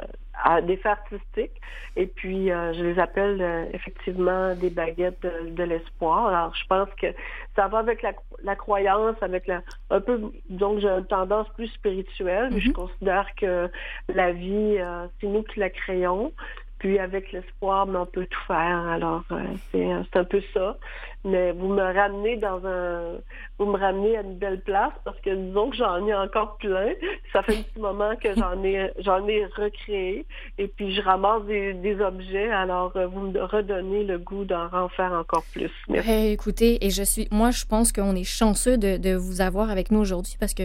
[0.43, 1.59] à des fins artistiques.
[1.95, 6.27] Et puis euh, je les appelle euh, effectivement des baguettes de, de l'espoir.
[6.27, 7.07] Alors je pense que
[7.55, 11.67] ça va avec la, la croyance, avec la un peu donc j'ai une tendance plus
[11.67, 12.49] spirituelle.
[12.51, 12.73] mais Je Mhm.
[12.73, 13.69] considère que
[14.13, 16.31] la vie, euh, c'est nous qui la créons.
[16.79, 18.87] Puis avec l'espoir, mais on peut tout faire.
[18.87, 20.77] Alors euh, c'est c'est un peu ça.
[21.25, 23.17] Mais vous me ramenez dans un,
[23.57, 26.93] vous me ramenez à une belle place parce que disons que j'en ai encore plein.
[27.33, 30.25] Ça fait un petit moment que j'en ai, j'en ai recréé.
[30.57, 32.49] Et puis je ramasse des, des objets.
[32.49, 35.71] Alors euh, vous me redonnez le goût d'en en faire encore plus.
[35.89, 36.09] Merci.
[36.09, 39.69] Eh, écoutez, et je suis, moi, je pense qu'on est chanceux de, de vous avoir
[39.69, 40.63] avec nous aujourd'hui parce que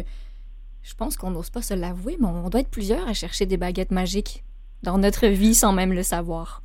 [0.82, 3.56] je pense qu'on n'ose pas se l'avouer, mais on doit être plusieurs à chercher des
[3.56, 4.44] baguettes magiques
[4.82, 6.60] dans notre vie sans même le savoir.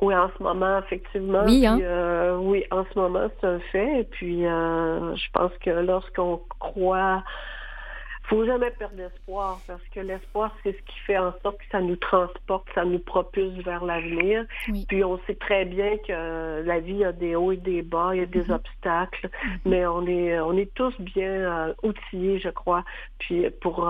[0.00, 1.44] Oui, en ce moment, effectivement.
[1.46, 1.76] Oui, hein?
[1.76, 4.00] Puis, euh, oui, en ce moment, c'est un fait.
[4.00, 7.22] Et puis, euh, je pense que lorsqu'on croit,
[8.24, 11.80] faut jamais perdre espoir parce que l'espoir, c'est ce qui fait en sorte que ça
[11.80, 14.44] nous transporte, ça nous propulse vers l'avenir.
[14.68, 14.84] Oui.
[14.88, 18.18] Puis, on sait très bien que la vie a des hauts et des bas, il
[18.18, 18.50] y a des Mhm.
[18.52, 19.30] obstacles,
[19.64, 22.84] mais on est, on est tous bien euh, outillés, je crois,
[23.18, 23.88] puis pour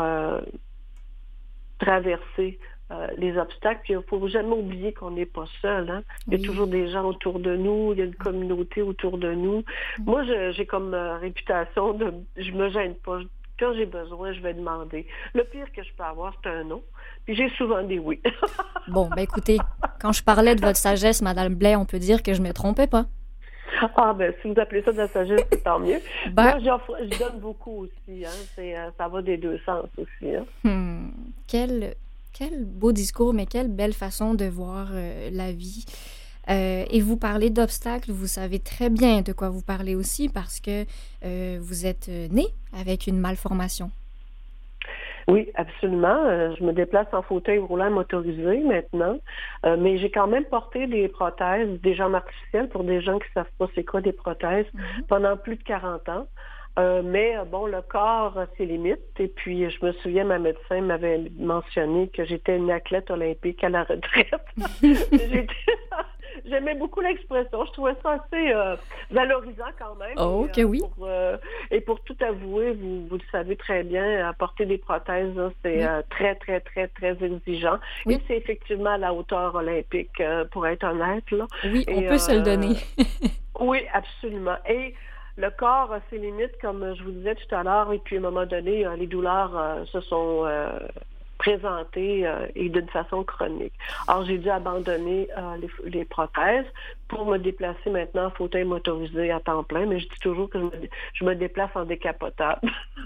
[1.79, 2.59] traverser
[2.91, 3.81] euh, les obstacles.
[3.85, 5.91] Puis il ne faut jamais oublier qu'on n'est pas seul.
[5.91, 6.03] Hein?
[6.27, 6.45] Il y a Oui.
[6.47, 9.65] toujours des gens autour de nous, il y a une communauté autour de nous.
[9.99, 10.05] Mhm.
[10.07, 13.19] Moi, j'ai comme euh, réputation de je me gêne pas.
[13.59, 15.07] Quand j'ai besoin, je vais demander.
[15.33, 16.83] Le pire que je peux avoir, c'est un non.
[17.25, 18.21] Puis j'ai souvent des oui.
[18.89, 19.59] Bon, ben écoutez,
[20.01, 22.87] quand je parlais de votre sagesse, Madame Blais, on peut dire que je me trompais
[22.89, 23.07] pas.
[23.97, 26.01] ah ben si vous appelez ça de la sagesse, c'est tant mieux.
[26.33, 28.25] Ben, Moi, je donne beaucoup aussi.
[28.27, 28.59] Hein?
[28.59, 30.35] Euh, ça va des deux sens aussi.
[30.35, 30.45] Hein?
[30.65, 31.11] Hmm,
[31.47, 31.95] quel,
[32.37, 35.85] quel beau discours, mais quelle belle façon de voir euh, la vie.
[36.51, 40.61] Euh, et vous parlez d'obstacles, vous savez très bien de quoi vous parlez aussi parce
[40.61, 40.85] que
[41.25, 42.47] euh, vous êtes né
[42.79, 43.91] avec une malformation.
[45.27, 46.53] Oui, absolument.
[46.55, 49.17] Je me déplace en fauteuil roulant motorisé maintenant,
[49.65, 53.29] Euh, mais j'ai quand même porté des prothèses, des jambes artificielles pour des gens qui
[53.33, 55.05] savent pas c'est quoi des prothèses Mhm.
[55.09, 56.27] pendant plus de 40 ans.
[56.79, 58.99] Euh, mais euh, bon, le corps a ses limites.
[59.19, 63.69] Et puis, je me souviens, ma médecin m'avait mentionné que j'étais une athlète olympique à
[63.69, 64.35] la retraite.
[66.47, 67.65] J'aimais beaucoup l'expression.
[67.65, 68.77] Je trouvais ça assez euh,
[69.11, 70.15] valorisant quand même.
[70.19, 70.81] Oh, Et, euh, oui.
[70.97, 71.09] Pour,
[71.71, 75.79] et pour tout avouer, vous, vous le savez très bien, porter des prothèses, là, c'est
[75.87, 76.03] Oui.
[76.11, 77.79] très, très, très, très exigeant.
[78.05, 78.15] Oui.
[78.15, 81.31] Et c'est effectivement à la hauteur olympique, pour être honnête.
[81.31, 81.47] Là.
[81.65, 82.77] Oui, on peut se le donner.
[83.61, 84.57] Oui, absolument.
[84.69, 84.95] Et
[85.37, 88.19] le corps a ses limites, comme je vous disais tout à l'heure, et puis à
[88.21, 90.79] un moment donné, euh, les douleurs euh, se sont euh,
[91.39, 93.73] présentées et d'une façon chronique.
[94.07, 95.29] Alors, j'ai dû abandonner
[95.61, 96.65] les, les prothèses
[97.09, 100.59] pour me déplacer maintenant en fauteuil motorisé à temps plein, mais je dis toujours que
[100.59, 100.71] je me,
[101.13, 102.61] je me déplace en décapotable.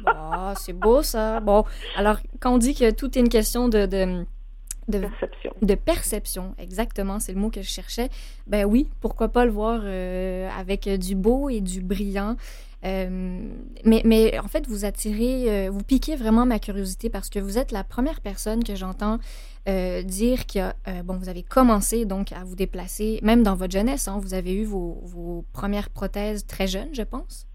[0.07, 1.41] Ah, c'est beau ça.
[1.41, 1.65] Bon,
[1.97, 4.25] alors quand on dit que tout est une question de, de,
[4.89, 5.53] de, Perception.
[5.63, 8.09] de perception, exactement, c'est le mot que je cherchais,
[8.47, 12.37] ben oui, pourquoi pas le voir euh, avec du beau et du brillant.
[12.85, 13.41] Euh,
[13.85, 17.59] mais, mais en fait, vous attirez, euh, vous piquez vraiment ma curiosité parce que vous
[17.59, 19.19] êtes la première personne que j'entends
[19.69, 23.73] euh, dire que, euh, bon, vous avez commencé donc à vous déplacer, même dans votre
[23.73, 27.47] jeunesse, hein, vous avez eu vos, vos premières prothèses très jeunes, je pense.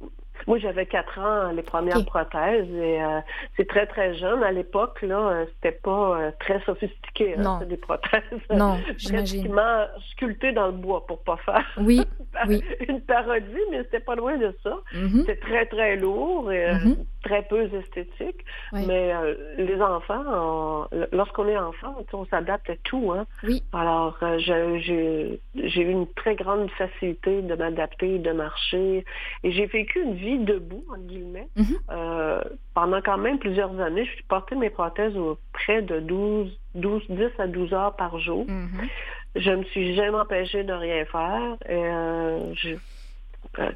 [0.47, 3.19] Moi, j'avais quatre ans, les premières prothèses, et euh,
[3.57, 4.43] c'est très, très jeune.
[4.43, 8.77] À l'époque, là, euh, c'était pas euh, très sophistiqué, hein, des prothèses Non,
[9.11, 12.01] pratiquement sculptées dans le bois pour pas faire Oui,
[12.47, 12.63] oui.
[12.87, 14.75] une parodie, mais c'était pas loin de ça.
[14.93, 17.05] mhm, C'était très, très lourd et euh, Mhm.
[17.23, 18.45] Très peu esthétique.
[18.87, 23.11] Mais euh, les enfants, on- lorsqu'on est enfant, on s'adapte à tout.
[23.11, 23.25] Hein?
[23.43, 23.63] Oui.
[23.73, 29.05] Alors, euh, j'ai- eu une très grande facilité de m'adapter, de marcher.
[29.43, 31.47] Et j'ai vécu une vie debout, en guillemets.
[31.55, 31.65] Mhm.
[31.91, 32.41] Euh,
[32.73, 37.31] pendant quand même plusieurs années, je portais mes prothèses au près de 12, 12, 10
[37.39, 38.45] à 12 heures par jour.
[38.47, 38.87] mhm.
[39.35, 41.55] Je me suis jamais empêchée de rien faire.
[41.67, 42.75] Et, je-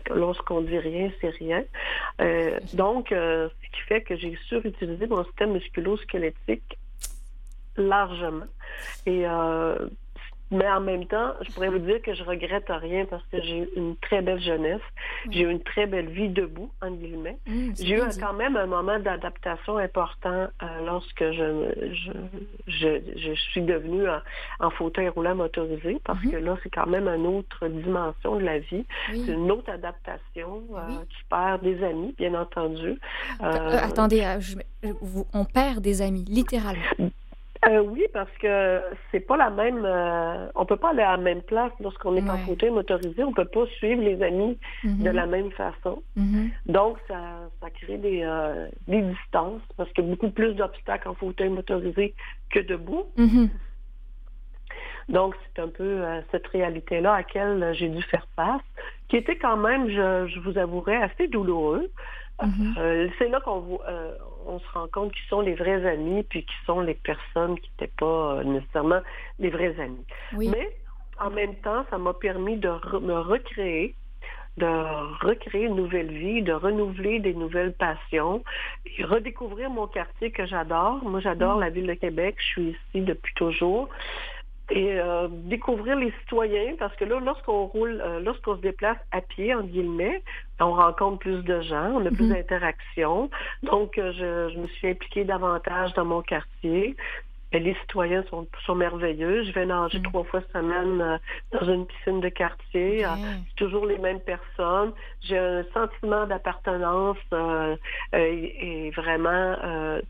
[0.09, 1.63] Lorsqu'on dit rien, c'est rien.
[2.21, 6.77] Euh, donc, euh, ce qui fait que j'ai surutilisé mon système musculo-squelettique
[7.77, 8.45] largement.
[9.05, 9.77] Et euh,
[10.51, 13.59] mais en même temps, je pourrais vous dire que je regrette rien parce que j'ai
[13.59, 14.81] eu une très belle jeunesse.
[15.31, 17.37] J'ai eu une très belle vie debout, en guillemets.
[17.45, 22.11] Mm, c'est J'ai eu quand même un moment d'adaptation important euh, lorsque je, je,
[22.67, 24.19] je, je suis devenue en,
[24.59, 26.31] en fauteuil roulant motorisé parce Mhm.
[26.31, 28.85] que là, c'est quand même une autre dimension de la vie.
[29.07, 30.63] C'est une autre adaptation.
[30.75, 30.95] Euh, Oui.
[31.09, 32.97] tu perds des amis, bien entendu.
[33.43, 34.57] Euh, attendez, euh, je-
[35.33, 36.81] on perd des amis, littéralement.
[37.65, 38.81] Euh, oui, parce que
[39.11, 39.83] c'est pas la même.
[39.83, 43.23] euh, on peut pas aller à la même place lorsqu'on est en fauteuil motorisé.
[43.23, 46.03] On peut pas suivre les amis Mhm, de la même façon.
[46.15, 46.51] mhm.
[46.67, 47.15] Donc, ça,
[47.61, 51.49] ça crée des, euh, des distances parce qu'il y a beaucoup plus d'obstacles en fauteuil
[51.49, 52.13] motorisé
[52.51, 53.05] que debout.
[53.17, 53.49] Mhm.
[55.09, 58.61] Donc, c'est un peu euh, cette réalité-là à laquelle j'ai dû faire face,
[59.07, 61.89] qui était quand même, je, je vous avouerai, assez douloureux.
[62.43, 62.75] Mhm.
[62.77, 64.13] Euh, c'est là qu'on voit- euh,
[64.45, 67.69] on se rend compte qui sont les vrais amis, puis qui sont les personnes qui
[67.71, 69.01] n'étaient pas euh, nécessairement
[69.39, 70.05] les vrais amis.
[70.33, 70.49] Oui.
[70.49, 70.69] Mais
[71.19, 73.95] en même temps, ça m'a permis de re- me recréer,
[74.57, 74.67] de
[75.25, 78.43] recréer une nouvelle vie, de renouveler des nouvelles passions,
[78.85, 81.03] et redécouvrir mon quartier que j'adore.
[81.03, 82.35] Moi, j'adore la ville de Québec.
[82.39, 83.89] Je suis ici depuis toujours.
[84.69, 89.21] Et euh, découvrir les citoyens, parce que là, lorsqu'on roule, euh, lorsqu'on se déplace à
[89.21, 90.21] pied, en guillemets,
[90.59, 92.33] on rencontre plus de gens, on a plus Mhm.
[92.33, 93.29] d'interactions.
[93.63, 96.95] Donc, euh, je, je me suis impliquée davantage dans mon quartier.
[97.53, 99.43] les citoyens sont, sont merveilleux.
[99.45, 100.03] Je vais nager Mm.
[100.03, 101.17] trois fois semaine euh,
[101.53, 103.05] dans une piscine de quartier.
[103.05, 103.15] Euh,
[103.47, 104.91] c'est toujours les mêmes personnes.
[105.21, 107.77] J'ai un sentiment d'appartenance euh,
[108.13, 110.01] euh, et, et vraiment euh,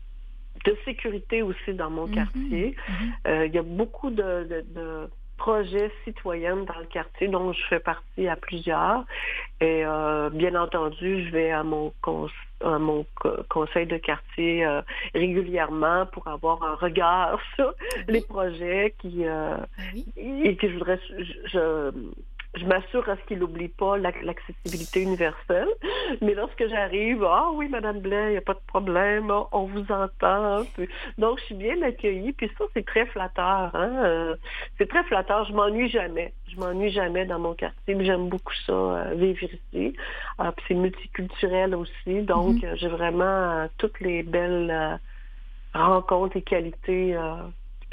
[0.64, 2.14] de sécurité aussi dans mon Mhm.
[2.14, 2.76] quartier.
[2.88, 3.12] Mhm.
[3.26, 7.62] Euh, il y a beaucoup de, de- de projets citoyens dans le quartier dont je
[7.68, 9.04] fais partie à plusieurs.
[9.60, 11.92] Et euh, bien entendu, je vais à mon,
[12.64, 14.82] à mon co- conseil de quartier euh,
[15.14, 17.72] régulièrement pour avoir un regard sur
[18.08, 20.06] les projets qui, euh, Ben oui.
[20.16, 21.90] et que je voudrais, je, je,
[22.54, 25.68] je m'assure à ce qu'il n'oublie pas l'ac- l'accessibilité universelle.
[26.22, 29.92] Mais lorsque j'arrive, ah oui, Madame Blais, il n'y a pas de problème, on- vous
[29.92, 30.64] entend.
[30.74, 30.88] Puis-
[31.18, 32.32] donc, je suis bien accueillie.
[32.32, 33.70] Puis ça, c'est très flatteur.
[33.74, 33.92] Hein?
[34.04, 34.36] euh,
[34.78, 35.44] c'est très flatteur.
[35.44, 36.32] Je m'ennuie jamais.
[36.50, 37.96] Je m'ennuie jamais dans mon quartier.
[38.04, 39.94] J'aime beaucoup ça, euh, vivre ici.
[40.38, 42.22] Ah, puis c'est multiculturel aussi.
[42.22, 44.98] Donc, euh, j'ai vraiment toutes les belles
[45.74, 47.16] rencontres et qualités.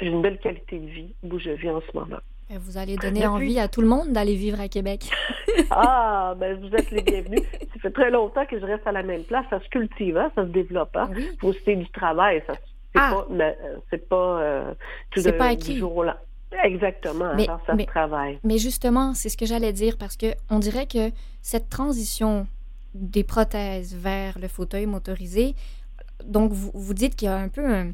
[0.00, 2.18] j'ai une belle qualité de vie où je vis en ce moment.
[2.48, 5.10] Ben, Vous allez donner Depuis- envie à tout le monde d'aller vivre à Québec.
[5.70, 7.40] Ah, ben vous êtes les bienvenus.
[7.72, 9.44] Ça fait très longtemps que je reste à la même place.
[9.50, 10.94] Ça se cultive, hein, ça se développe.
[10.94, 11.10] Hein.
[11.14, 11.26] Oui.
[11.40, 12.42] Faut citer du travail.
[12.46, 13.10] Ça, c'est Ah.
[13.14, 14.74] pas, mais, euh, c'est pas euh,
[15.10, 15.78] tout C'est de- pas du acquis.
[15.78, 16.20] jour au lendemain.
[16.62, 17.32] Exactement.
[17.34, 18.38] Mais- alors ça mais- se travaille.
[18.44, 21.10] Mais justement, c'est ce que j'allais dire parce que on dirait que
[21.42, 22.46] cette transition
[22.94, 25.54] des prothèses vers le fauteuil motorisé,
[26.24, 27.92] donc vous, vous dites qu'il y a un peu un...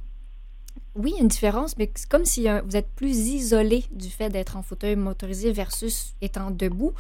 [0.95, 4.57] Oui, une différence, mais c'est comme si euh, vous êtes plus isolé du fait d'être
[4.57, 6.93] en fauteuil motorisé versus étant debout.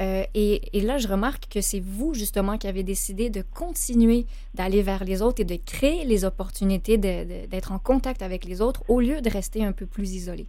[0.00, 4.26] Euh, et, et là, je remarque que c'est vous, justement, qui avez décidé de continuer
[4.54, 8.82] d'aller vers les autres et de créer les opportunités d'être en contact avec les autres
[8.88, 10.46] au lieu de rester un peu plus isolé.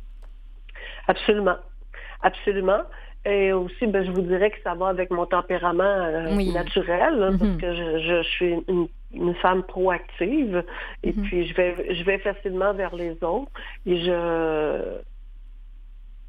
[1.08, 1.56] Absolument.
[2.22, 2.82] Absolument.
[3.26, 6.52] Et aussi, ben, je vous dirais que ça va avec mon tempérament euh, Oui.
[6.54, 7.38] naturel, hein, Mhm.
[7.39, 10.64] parce que je, je suis une, une femme proactive
[11.03, 11.24] et Mhm.
[11.24, 13.51] puis je vais, je vais facilement vers les autres
[13.86, 14.97] et je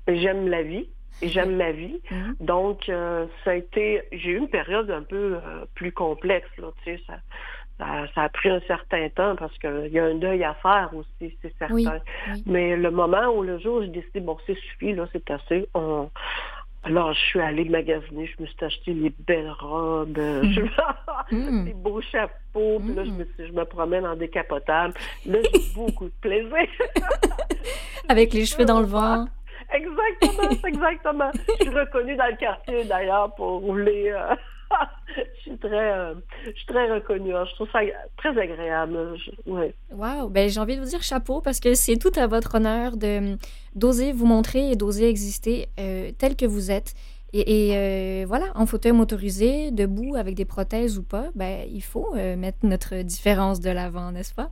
[0.09, 0.89] j'aime la vie
[1.23, 2.01] et j'aime ma vie.
[2.11, 2.37] Mhm.
[2.41, 6.69] Donc, euh, ça a été, j'ai eu une période un peu euh, plus complexe, là,
[6.83, 7.15] tu sais, ça,
[7.79, 10.91] ça, ça a pris un certain temps parce qu'il y a un deuil à faire
[10.95, 11.75] aussi, c'est certain.
[11.75, 11.87] Oui,
[12.33, 12.43] oui.
[12.47, 15.69] Mais le moment où le jour, j'ai décidé, bon, c'est suffit, là, c'est assez.
[15.75, 16.11] On...
[16.83, 20.61] Alors, je suis allée magasiner, je me suis acheté les belles robes, euh, je-
[21.33, 21.65] Mm.
[21.67, 24.95] des beaux chapeaux, puis là, je me, suis- je me promène en décapotable.
[25.27, 26.67] Là, j'ai beaucoup de plaisir.
[28.09, 29.27] Avec les cheveux dans le vent.
[29.73, 31.31] Exactement, exactement.
[31.35, 34.11] Je suis reconnue dans le quartier d'ailleurs pour rouler.
[34.11, 34.35] euh,
[35.17, 36.15] je suis très, euh,
[36.45, 37.35] je suis très reconnue.
[37.35, 37.45] hein.
[37.49, 37.81] Je trouve ça
[38.17, 39.17] très agréable.
[39.17, 39.75] Je- ouais.
[39.93, 42.97] Wow, ben j'ai envie de vous dire chapeau parce que c'est tout à votre honneur
[42.97, 43.37] de
[43.75, 46.95] d'oser vous montrer et d'oser exister euh, tel que vous êtes.
[47.33, 51.83] Et, et, euh, voilà, en fauteuil motorisé, debout, avec des prothèses ou pas, ben il
[51.83, 54.51] faut mettre notre différence de l'avant, n'est-ce pas?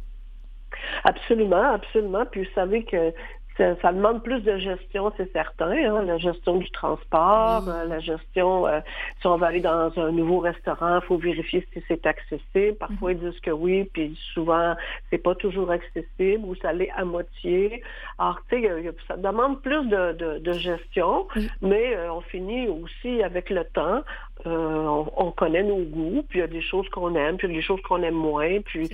[1.04, 2.24] Absolument, absolument.
[2.30, 3.12] Puis vous savez que
[3.58, 5.72] ça, ça demande plus de gestion, c'est certain.
[5.72, 6.02] hein.
[6.04, 7.72] La gestion du transport, Oui.
[7.74, 8.80] euh, la gestion, euh,
[9.20, 12.76] si on va aller dans un nouveau restaurant, il faut vérifier si c'est accessible.
[12.78, 14.74] Parfois, ils disent que oui, puis souvent,
[15.10, 17.82] c'est pas toujours accessible ou ça l'est à moitié.
[18.18, 21.26] Alors, tu sais, ça demande plus de, de- de gestion,
[21.60, 24.02] mais euh, on finit aussi avec le temps.
[24.46, 27.48] Euh, on, on connaît nos goûts, puis il y a des choses qu'on aime, puis
[27.48, 28.88] il y a des choses qu'on aime moins, puis.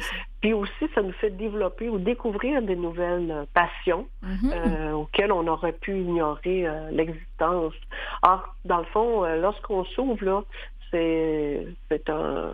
[0.45, 4.53] Puis aussi, ça nous fait développer ou découvrir des nouvelles euh, passions Mhm.
[4.53, 7.73] euh, auxquelles on aurait pu ignorer euh, l'existence.
[8.23, 10.43] Or, dans le fond, lorsqu'on s'ouvre, là,
[10.91, 12.51] c'est c'est un,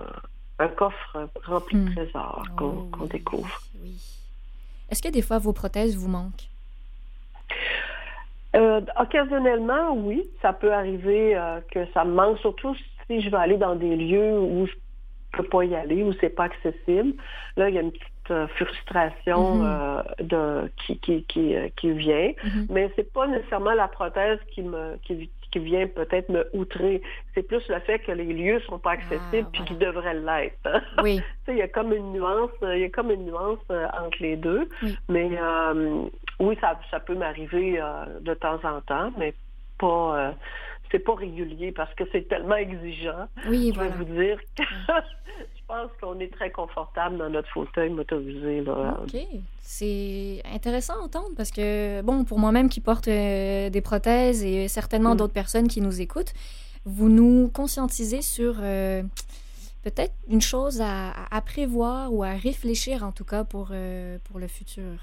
[0.61, 1.85] un coffre rempli Mm.
[1.89, 3.61] de trésors qu'on Oh, qu'on découvre.
[3.83, 3.97] Oui.
[4.89, 6.47] Est-ce que des fois vos prothèses vous manquent?
[8.55, 12.77] Euh, occasionnellement, oui, ça peut arriver euh, que ça me manque, surtout
[13.09, 14.73] si je vais aller dans des lieux où je
[15.33, 17.15] peux pas y aller, où c'est pas accessible.
[17.57, 19.65] Là, il y a une petite euh, frustration Mhm.
[19.67, 22.67] euh, de qui qui qui, euh, qui vient, Mhm.
[22.71, 27.03] mais c'est pas nécessairement la prothèse qui me qui, qui vient peut-être me outrer.
[27.35, 30.55] C'est plus le fait que les lieux sont pas accessibles Ah, puis qu'ils devraient l'être.
[31.03, 31.17] Oui.
[31.19, 34.19] Tu sais, il y a comme une nuance, il y a comme une nuance entre
[34.21, 34.69] les deux.
[34.83, 34.97] Oui.
[35.09, 35.29] Mais
[36.39, 37.81] oui, ça, ça peut m'arriver
[38.21, 39.35] de temps en temps, mais
[39.79, 40.35] pas
[40.91, 43.27] c'est pas régulier parce que c'est tellement exigeant.
[43.49, 43.91] Oui, Je voilà.
[43.91, 48.63] vais vous dire que je pense qu'on est très confortable dans notre fauteuil motorisé.
[48.63, 48.99] Là.
[49.03, 49.17] OK.
[49.61, 54.67] C'est intéressant à entendre parce que, bon, pour moi-même qui porte euh, des prothèses et
[54.69, 55.19] certainement Mm.
[55.19, 56.33] d'autres personnes qui nous écoutent,
[56.85, 59.03] vous nous conscientisez sur euh,
[59.85, 64.39] peut-être une chose à, à prévoir ou à réfléchir en tout cas pour, euh, pour
[64.41, 64.99] le futur.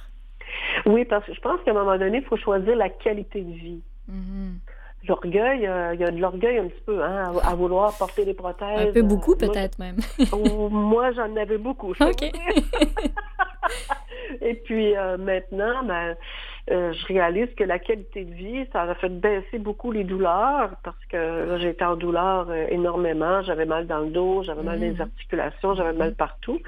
[0.85, 3.53] Oui, parce que je pense qu'à un moment donné, il faut choisir la qualité de
[3.53, 3.81] vie.
[4.07, 4.59] Mhm.
[5.07, 8.25] L'orgueil, euh, il y a de l'orgueil un petit peu, hein, à, à vouloir porter
[8.25, 8.89] des prothèses.
[8.89, 9.97] Un peu beaucoup Euh, moi, peut-être même.
[10.31, 11.93] Oh, Moi, j'en avais beaucoup.
[11.93, 12.23] je OK.
[14.41, 16.15] Et puis euh, maintenant, ben,
[16.69, 21.05] je réalise que la qualité de vie, ça a fait baisser beaucoup les douleurs parce
[21.09, 23.41] que là, j'étais en douleur énormément.
[23.43, 26.59] J'avais mal dans le dos, j'avais mal dans les articulations, j'avais mal partout.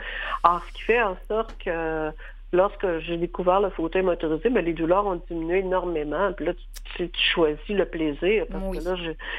[0.43, 2.11] Alors, ce qui fait en sorte que
[2.51, 6.31] lorsque j'ai découvert le fauteuil motorisé, ben, les douleurs ont diminué énormément.
[6.33, 6.53] Puis là,
[6.95, 8.79] tu, tu choisis le plaisir parce Oui.
[8.79, 8.95] que là,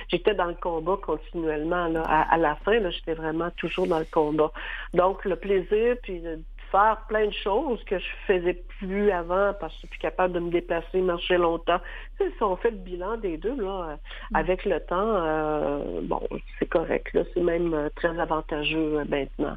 [0.09, 1.89] j'étais dans le combat continuellement.
[1.89, 2.03] Là.
[2.07, 4.53] À, à la fin, là, j'étais vraiment toujours dans le combat.
[4.95, 6.39] Donc, le plaisir, puis de
[6.71, 10.35] faire plein de choses que je faisais plus avant parce que je suis plus capable
[10.35, 11.81] de me déplacer, marcher longtemps.
[12.17, 13.97] Tu sais, si on fait le bilan des deux, là, euh,
[14.35, 16.23] avec le temps, euh, bon,
[16.61, 17.13] c'est correct.
[17.13, 19.57] Là, c'est même euh, très avantageux euh, maintenant.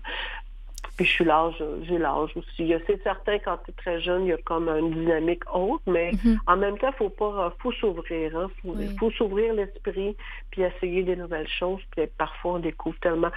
[0.95, 2.65] Puis je suis l'âge, euh, j'ai l'âge aussi.
[2.67, 5.81] Il C'est certain, quand tu es très jeune, il y a comme une dynamique haute,
[5.87, 6.39] mais Mhm.
[6.45, 8.49] en même temps, faut pas, euh, faut s'ouvrir, hein.
[8.61, 8.95] faut, Oui.
[8.99, 10.15] faut s'ouvrir l'esprit,
[10.51, 11.81] puis essayer des nouvelles choses.
[11.91, 13.31] Puis parfois, on découvre tellement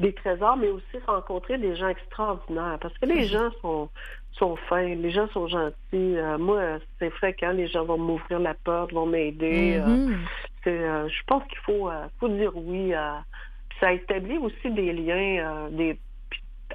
[0.00, 3.88] des trésors, mais aussi rencontrer des gens extraordinaires, parce que les gens sont
[4.32, 5.76] sont fins, les gens sont gentils.
[5.92, 9.74] Euh, moi, c'est fréquent, les gens vont m'ouvrir la porte, vont m'aider.
[9.78, 10.24] euh, Mhm.
[10.64, 12.94] c'est, euh, je pense qu'il faut, euh, faut dire oui.
[12.94, 13.51] euh, puis
[13.82, 15.98] ça établit aussi des liens, euh, des,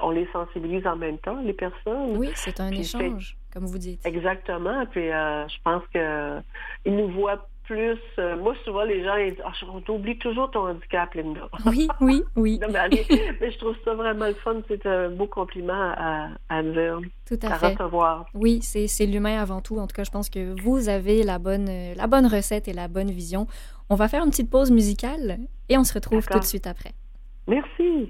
[0.02, 2.18] on les sensibilise en même temps, les personnes.
[2.18, 4.06] Oui, c'est un Puis échange, comme vous dites.
[4.06, 4.86] Exactement.
[4.92, 6.40] Puis euh, je pense que
[6.86, 7.98] ils nous voient plus.
[8.20, 11.50] euh, moi, souvent, les gens ils disent Ah, on t'oublie toujours ton handicap, Linda.
[11.66, 13.06] Oui, oui, oui, Non, mais, allez,
[13.42, 14.56] mais je trouve ça vraiment le fun.
[14.68, 17.74] C'est un beau compliment à, à dire, tout à à fait.
[17.74, 18.26] recevoir.
[18.34, 19.80] Oui, c'est l'humain avant tout.
[19.80, 22.88] En tout cas, je pense que vous avez la bonne, la bonne recette et la
[22.88, 23.48] bonne vision.
[23.90, 26.94] On va faire une petite pause musicale et on se retrouve tout de suite après.
[27.48, 28.10] Merci.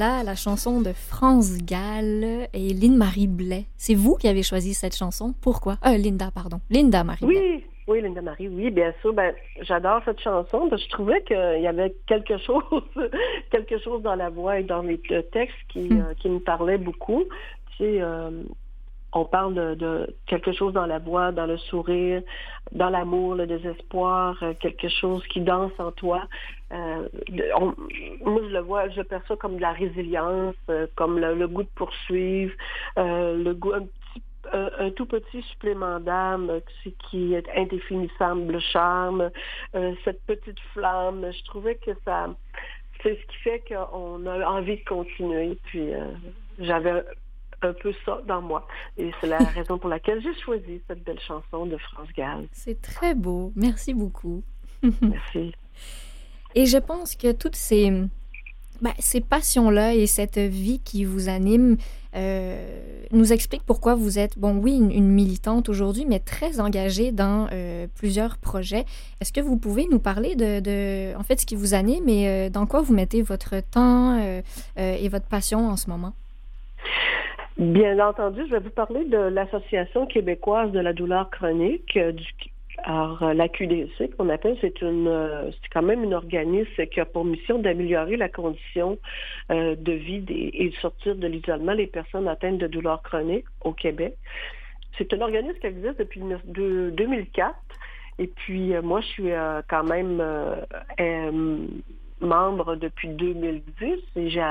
[0.00, 3.66] La chanson de France Gall et Lynn-Marie Blais.
[3.76, 5.34] C'est vous qui avez choisi cette chanson?
[5.42, 5.76] Pourquoi?
[5.84, 6.58] Euh, Linda, pardon.
[6.70, 7.38] Linda Marie Blais.
[7.38, 9.12] Oui, oui, Linda Marie, oui, bien sûr.
[9.12, 12.62] Ben, j'adore cette chanson parce que je trouvais qu'il y avait quelque chose,
[13.50, 16.00] quelque chose dans la voix et dans les, le texte qui, Hmm.
[16.00, 17.24] euh, qui me parlait beaucoup.
[17.76, 18.30] Tu sais, euh,
[19.12, 22.22] on parle de, de quelque chose dans la voix, dans le sourire,
[22.72, 26.22] dans l'amour, le désespoir, quelque chose qui danse en toi.
[26.72, 27.08] Euh,
[27.56, 27.74] on-
[28.24, 31.64] moi, je le vois, je perçois comme de la résilience, euh, comme le, le goût
[31.64, 32.52] de poursuivre,
[32.98, 38.52] euh, le goût, un, petit, un, un tout petit supplément d'âme qui, qui est indéfinissable,
[38.52, 39.30] le charme,
[40.04, 41.30] cette petite flamme.
[41.32, 42.28] Je trouvais que ça,
[43.02, 45.58] c'est ce qui fait qu'on a envie de continuer.
[45.64, 45.88] Puis
[46.60, 47.02] j'avais
[47.62, 48.66] un peu ça dans moi.
[48.96, 52.46] Et c'est la raison pour laquelle j'ai choisi cette belle chanson de France Gall.
[52.52, 53.52] C'est très beau.
[53.56, 54.42] Merci beaucoup.
[55.02, 55.52] Merci.
[56.54, 57.90] Et je pense que toutes ces,
[58.82, 61.76] ben, ces passions-là et cette vie qui vous anime
[62.16, 67.12] euh, nous expliquent pourquoi vous êtes, bon, oui, une, une militante aujourd'hui, mais très engagée
[67.12, 68.84] dans euh, plusieurs projets.
[69.20, 72.28] Est-ce que vous pouvez nous parler de, de, en fait, ce qui vous anime et
[72.28, 74.40] euh, dans quoi vous mettez votre temps euh,
[74.78, 76.12] euh, et votre passion en ce moment?
[77.58, 82.24] Bien entendu, je vais vous parler de l'Association québécoise de la douleur chronique, euh, du,
[82.84, 87.00] alors, euh, la QDC qu'on appelle, c'est une, euh, c'est quand même un organisme qui
[87.00, 88.98] a pour mission d'améliorer la condition
[89.50, 93.46] euh, de vie des- et de sortir de l'isolement les personnes atteintes de douleurs chroniques
[93.64, 94.14] au Québec.
[94.98, 97.54] C'est un organisme qui existe depuis le- de- 2004.
[98.18, 99.30] Et puis, moi, je suis
[99.68, 100.22] quand même
[102.20, 104.44] membre depuis 2010 et j'ai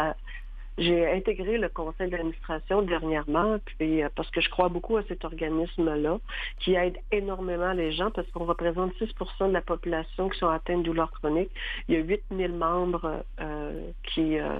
[0.80, 5.23] j'ai intégré le conseil d'administration dernièrement, puis euh, parce que je crois beaucoup à cet
[5.25, 6.19] organisme-là,
[6.59, 10.77] qui aide énormément les gens, parce qu'on représente 6% de la population qui sont atteints
[10.77, 11.51] de douleurs chroniques.
[11.88, 14.59] Il y a 8 000 membres euh, qui, euh,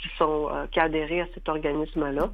[0.00, 2.30] qui sont euh, qui adhéré à cet organisme-là.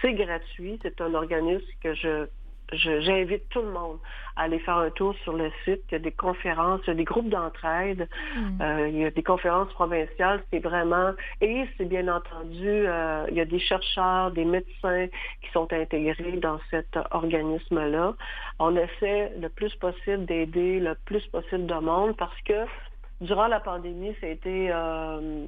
[0.00, 2.26] C'est gratuit, c'est un organisme que je-
[2.72, 3.98] j'invite tout le monde
[4.36, 5.82] à aller faire un tour sur le site.
[5.90, 8.62] Il y a des conférences, il y a des groupes d'entraide, Mm.
[8.62, 10.42] euh, il y a des conférences provinciales.
[10.50, 15.06] C'est vraiment et c'est bien entendu, euh, il y a des chercheurs, des médecins
[15.42, 18.14] qui sont intégrés dans cet organisme-là.
[18.58, 22.64] On essaie le plus possible d'aider le plus possible de monde parce que
[23.20, 25.46] durant la pandémie, ça a été euh,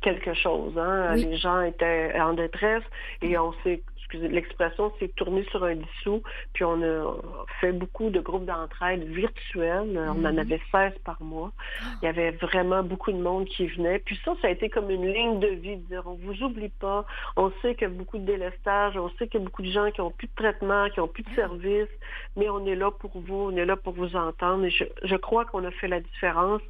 [0.00, 0.76] quelque chose.
[0.78, 1.12] Hein?
[1.14, 1.24] Oui.
[1.24, 2.84] Les gens étaient en détresse
[3.22, 3.82] et on s'est,
[4.12, 6.22] l'expression, s'est tourné sur un dissous,
[6.54, 7.14] puis on a
[7.60, 9.90] fait beaucoup de groupes d'entraide virtuels.
[9.98, 10.38] On en Mhm.
[10.38, 11.52] avait 16 par mois.
[12.00, 13.98] Il y avait vraiment beaucoup de monde qui venait.
[13.98, 16.70] Puis ça, ça a été comme une ligne de vie, de dire on vous oublie
[16.80, 17.04] pas.
[17.36, 19.70] On sait qu'il y a beaucoup de délestage, on sait qu'il y a beaucoup de
[19.70, 21.88] gens qui ont plus de traitement, qui ont plus de services,
[22.36, 24.64] mais on est là pour vous, on est là pour vous entendre.
[24.64, 26.62] Et je, je crois qu'on a fait la différence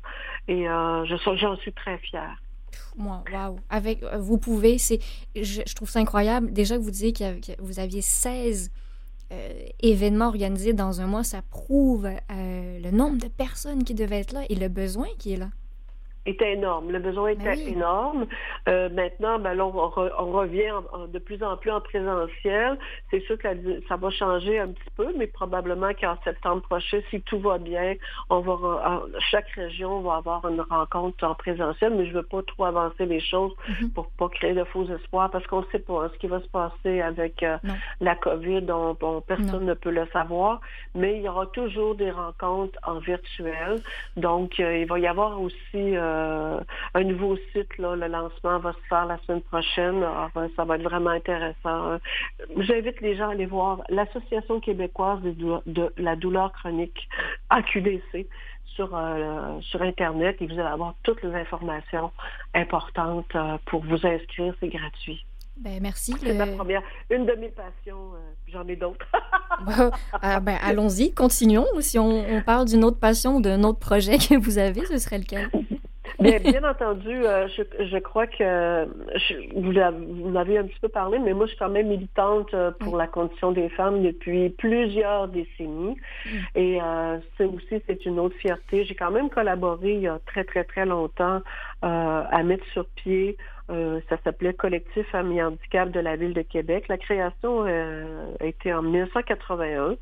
[0.49, 2.37] et euh, je j'en suis très fière.
[2.97, 3.57] Moi, waouh.
[3.71, 5.01] Avec, euh, vous pouvez, c'est,
[5.35, 6.53] je, trouve ça incroyable.
[6.53, 8.71] Déjà que vous disiez que vous aviez 16
[9.31, 14.21] euh, événements organisés dans un mois, ça prouve euh, le nombre de personnes qui devaient
[14.21, 15.51] être là et le besoin qui est là.
[16.29, 16.91] Était énorme.
[16.91, 17.73] Le besoin était Ben oui.
[17.73, 18.27] énorme.
[18.69, 21.81] Euh, maintenant, ben là, on, re- on revient en- en- de plus en plus en
[21.81, 22.79] présentiel.
[23.11, 27.01] C'est sûr que la- ça va changer un petit peu, mais probablement qu'en septembre prochain,
[27.11, 27.95] si tout va bien,
[28.31, 32.43] on va en- chaque région va avoir une rencontre en présentiel, mais je veux pas
[32.43, 33.91] trop avancer les choses Mhm.
[33.91, 36.41] pour pas créer de faux espoirs parce qu'on ne sait pas hein, ce qui va
[36.41, 37.57] se passer avec euh,
[38.01, 38.65] la COVID.
[38.71, 39.73] On, on- personne Non.
[39.73, 40.61] ne peut le savoir,
[40.95, 43.81] mais il y aura toujours des rencontres en virtuel.
[44.17, 46.18] Donc, euh, il va y avoir aussi euh,
[46.95, 47.77] un nouveau site.
[47.79, 49.97] Là, le lancement va se faire la semaine prochaine.
[50.03, 51.93] Alors, euh, ça va être vraiment intéressant.
[51.93, 51.99] Euh,
[52.59, 57.09] J'invite les gens à aller voir l'Association québécoise de, la douleur chronique,
[57.51, 58.27] AQDC,
[58.75, 62.13] sur, euh, sur Internet et vous allez avoir toutes les informations
[62.55, 64.55] importantes euh, pour vous inscrire.
[64.61, 65.25] C'est gratuit.
[65.57, 66.15] Ben, merci.
[66.21, 68.13] C'est ma première, une de mes passions.
[68.15, 69.07] euh, J'en ai d'autres.
[70.23, 71.67] Ah, ben, allons-y, continuons.
[71.81, 74.99] Si on, on parle d'une autre passion ou d'un autre projet que vous avez, ce
[74.99, 75.51] serait lequel?
[76.19, 78.39] Bien, bien entendu, euh, je, je crois que
[79.15, 82.71] je- vous m'avez un petit peu parlé, mais moi, je suis quand même militante euh,
[82.81, 85.97] pour la condition des femmes depuis plusieurs décennies.
[86.55, 88.85] Et euh, c'est aussi, c'est une autre fierté.
[88.85, 91.41] J'ai quand même collaboré il y a très, très, très longtemps
[91.85, 93.37] euh, à mettre sur pied
[93.71, 96.89] euh, ça s'appelait Collectif et Handicap de la Ville de Québec.
[96.89, 99.97] La création euh, a été en 1981.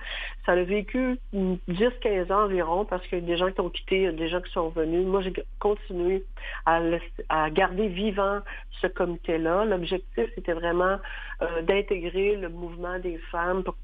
[0.44, 4.06] Ça a vécu 10-15 ans environ parce qu'il y a des gens qui ont quitté,
[4.06, 5.04] a des gens qui sont venus.
[5.04, 6.24] Moi, j'ai continué
[6.64, 6.80] à,
[7.28, 8.40] à garder vivant
[8.80, 9.64] ce comité-là.
[9.64, 10.98] L'objectif, c'était vraiment
[11.42, 13.74] euh, d'intégrer le mouvement des femmes pour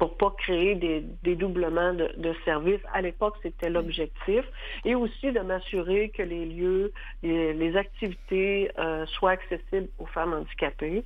[0.00, 2.80] pour pas créer des dédoublements de, de services.
[2.94, 4.44] À l'époque, c'était l'objectif.
[4.86, 6.90] Et aussi de m'assurer que les lieux,
[7.22, 11.04] les, les activités euh, soient accessibles aux femmes handicapées.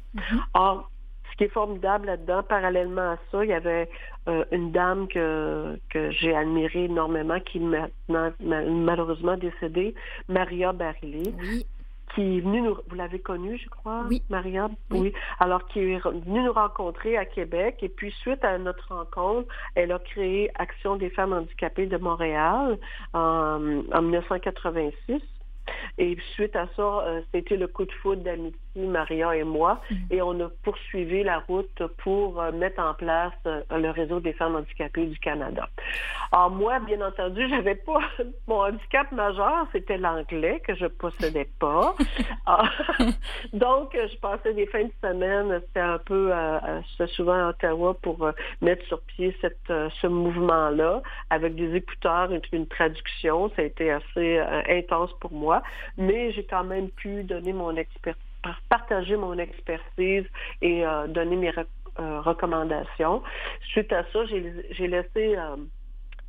[0.55, 0.89] Or,
[1.33, 3.91] ce qui est formidable là-dedans, parallèlement à ça, il y avait
[4.29, 9.97] euh, une dame que, que j'ai admirée énormément, qui est maintenant ma- malheureusement décédée,
[10.29, 11.67] Maria Barillet Oui,
[12.15, 14.23] qui est venue nous, vous l'avez connue, je crois, Oui.
[14.29, 15.01] Maria, Oui.
[15.01, 15.13] oui.
[15.41, 19.93] Alors, qui est venue nous rencontrer à Québec, et puis suite à notre rencontre, elle
[19.93, 22.79] a créé Action des femmes handicapées de Montréal
[23.13, 25.21] en, en 1986.
[25.99, 30.21] Et suite à ça, euh, c'était le coup de foudre d'amitié, Maria et moi, et
[30.23, 34.57] on a poursuivi la route pour euh, mettre en place euh, le réseau des femmes
[34.57, 35.69] handicapées du Canada.
[36.33, 38.01] Alors moi, bien entendu, j'avais pas
[38.47, 41.95] mon handicap majeur, c'était l'anglais que je possédais pas.
[42.47, 42.69] Ah,
[43.55, 47.49] Donc, je passais des fins de semaine, c'était un peu, euh, euh, j'étais souvent à
[47.51, 51.01] Ottawa pour mettre sur pied cette, ce mouvement-là
[51.31, 53.51] avec des écouteurs, une, une traduction.
[53.57, 55.63] Ça a été assez intense pour moi,
[55.97, 58.34] mais j'ai quand même pu donner mon expertise
[58.69, 60.25] partager mon expertise
[60.63, 61.53] et euh, donner mes
[61.99, 63.23] euh, recommandations.
[63.71, 65.57] Suite à ça, j'ai j'ai laissé euh,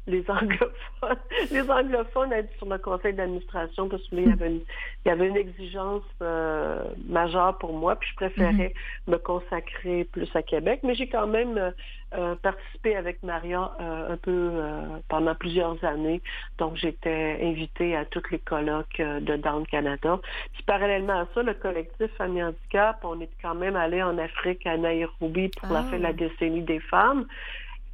[0.07, 1.17] les anglophones,
[1.51, 4.61] les anglophones être sur le conseil d'administration parce qu'il y avait une,
[5.05, 8.73] il y avait une exigence euh, majeure pour moi, puis je préférais
[9.07, 11.71] me consacrer plus à Québec, mais j'ai quand même euh,
[12.13, 16.21] euh, participé avec Maria euh, un peu euh, pendant plusieurs années,
[16.59, 20.19] donc j'étais invitée à toutes les colloques euh, de Down Canada.
[20.53, 24.65] Puis parallèlement à ça, le collectif Famille Handicap, on est quand même allé en Afrique
[24.67, 25.83] à Nairobi pour la Ah.
[25.89, 27.25] fin de la décennie des femmes.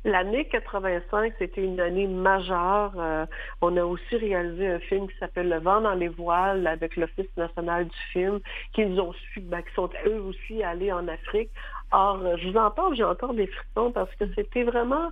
[0.04, 2.94] L'année 85, c'était une année majeure.
[2.98, 3.26] Euh,
[3.62, 7.30] on a aussi réalisé un film qui s'appelle Le vent dans les voiles avec l'Office
[7.38, 8.40] national du film,
[8.74, 11.52] qui nous ont suivi, ben, qui sont eux aussi allés en Afrique.
[11.92, 15.12] Or, euh, je vous en parle, j'ai encore des frissons parce que c'était vraiment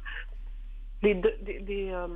[1.04, 2.08] des, do- des, des, euh,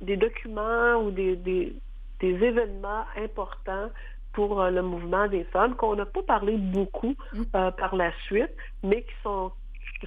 [0.00, 1.74] des documents ou des, des,
[2.20, 3.90] des événements importants
[4.32, 7.14] pour euh, le mouvement des femmes qu'on n'a pas parlé beaucoup
[7.56, 8.52] euh, par la suite,
[8.84, 9.50] mais qui sont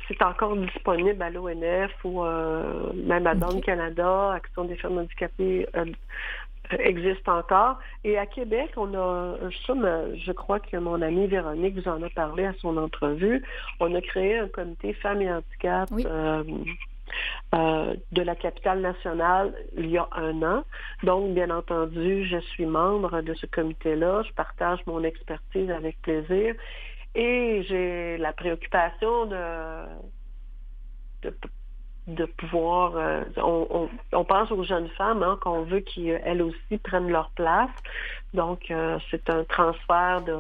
[0.07, 5.67] c'est encore disponible à l'ONF ou euh, même à Down Canada, Action des femmes handicapées
[5.75, 5.85] euh,
[6.73, 7.79] euh, existe encore.
[8.03, 9.37] Et à Québec, on a,
[9.73, 13.43] me- je crois que mon amie Véronique vous en a parlé à son entrevue,
[13.79, 16.03] on a créé un comité femmes et handicap Oui.
[16.05, 16.43] euh,
[17.55, 20.63] euh, de la capitale nationale il y a un an.
[21.01, 24.21] Donc, bien entendu, je suis membre de ce comité-là.
[24.21, 26.53] Je partage mon expertise avec plaisir.
[27.16, 29.86] Et j'ai la préoccupation de,
[31.24, 31.38] de,
[32.07, 32.95] de pouvoir...
[32.95, 37.30] euh, on, on- on pense aux jeunes femmes hein, qu'on veut qu'elles aussi prennent leur
[37.32, 37.70] place.
[38.34, 40.38] Donc, euh, c'est un transfert de,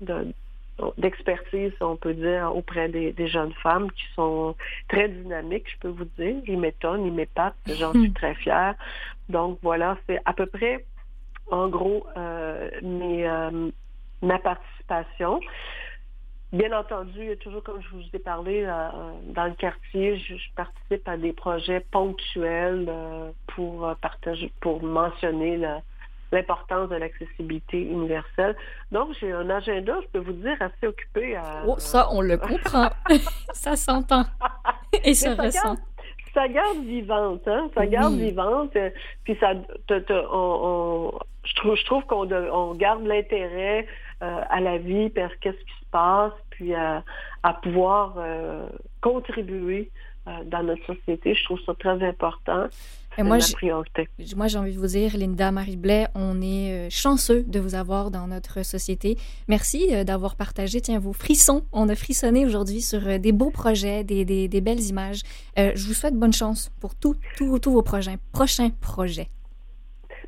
[0.00, 0.32] de-
[0.96, 4.54] d'expertise, on peut dire, auprès des, des jeunes femmes qui sont
[4.86, 6.36] très dynamiques, je peux vous dire.
[6.46, 8.76] Ils m'étonnent, ils m'épatent, j'en suis très fière.
[9.28, 10.86] Donc, voilà, c'est à peu près,
[11.50, 13.70] en gros, euh, mes, euh,
[14.22, 15.40] ma participation.
[16.52, 18.88] Bien entendu, il y a toujours, comme je vous ai parlé, euh,
[19.34, 24.82] dans le quartier, je, je participe à des projets ponctuels euh, pour euh, partager, pour
[24.82, 25.60] mentionner
[26.32, 28.56] l'importance de l'accessibilité universelle.
[28.92, 31.36] Donc, j'ai un agenda, je peux vous dire, assez occupé.
[31.36, 32.88] À, Oh, ça, on le comprend.
[33.52, 34.24] ça s'entend.
[35.04, 35.62] Et ça ressent.
[35.74, 35.78] garde,
[36.32, 37.68] ça garde vivante, hein?
[37.74, 38.30] Ça garde Oui.
[38.30, 38.74] vivante.
[38.76, 38.88] euh,
[39.24, 39.52] Puis ça,
[39.90, 43.92] on, on- je trouve, je trouve qu'on de- on garde l'intérêt euh,
[44.50, 47.04] à la vie, vers qu'est-ce qui se passe, puis à,
[47.42, 48.66] à pouvoir euh,
[49.00, 49.90] contribuer
[50.26, 51.34] euh, dans notre société.
[51.34, 52.66] Je trouve ça très important.
[53.16, 54.08] Et moi, j'ai- priorité.
[54.36, 57.74] Moi, j'ai envie de vous dire, Linda Marie Blais, on est euh, chanceux de vous
[57.74, 59.16] avoir dans notre société.
[59.48, 61.62] Merci euh, d'avoir partagé, tiens, vos frissons.
[61.72, 65.22] On a frissonné aujourd'hui sur euh, des beaux projets, des, des- des belles images.
[65.58, 69.28] Euh, je vous souhaite bonne chance pour tous vos projets, prochains projets.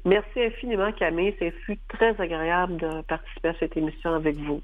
[0.04, 1.34] Merci infiniment, Camille.
[1.38, 1.52] C'est
[1.88, 4.62] très agréable de participer à cette émission avec vous.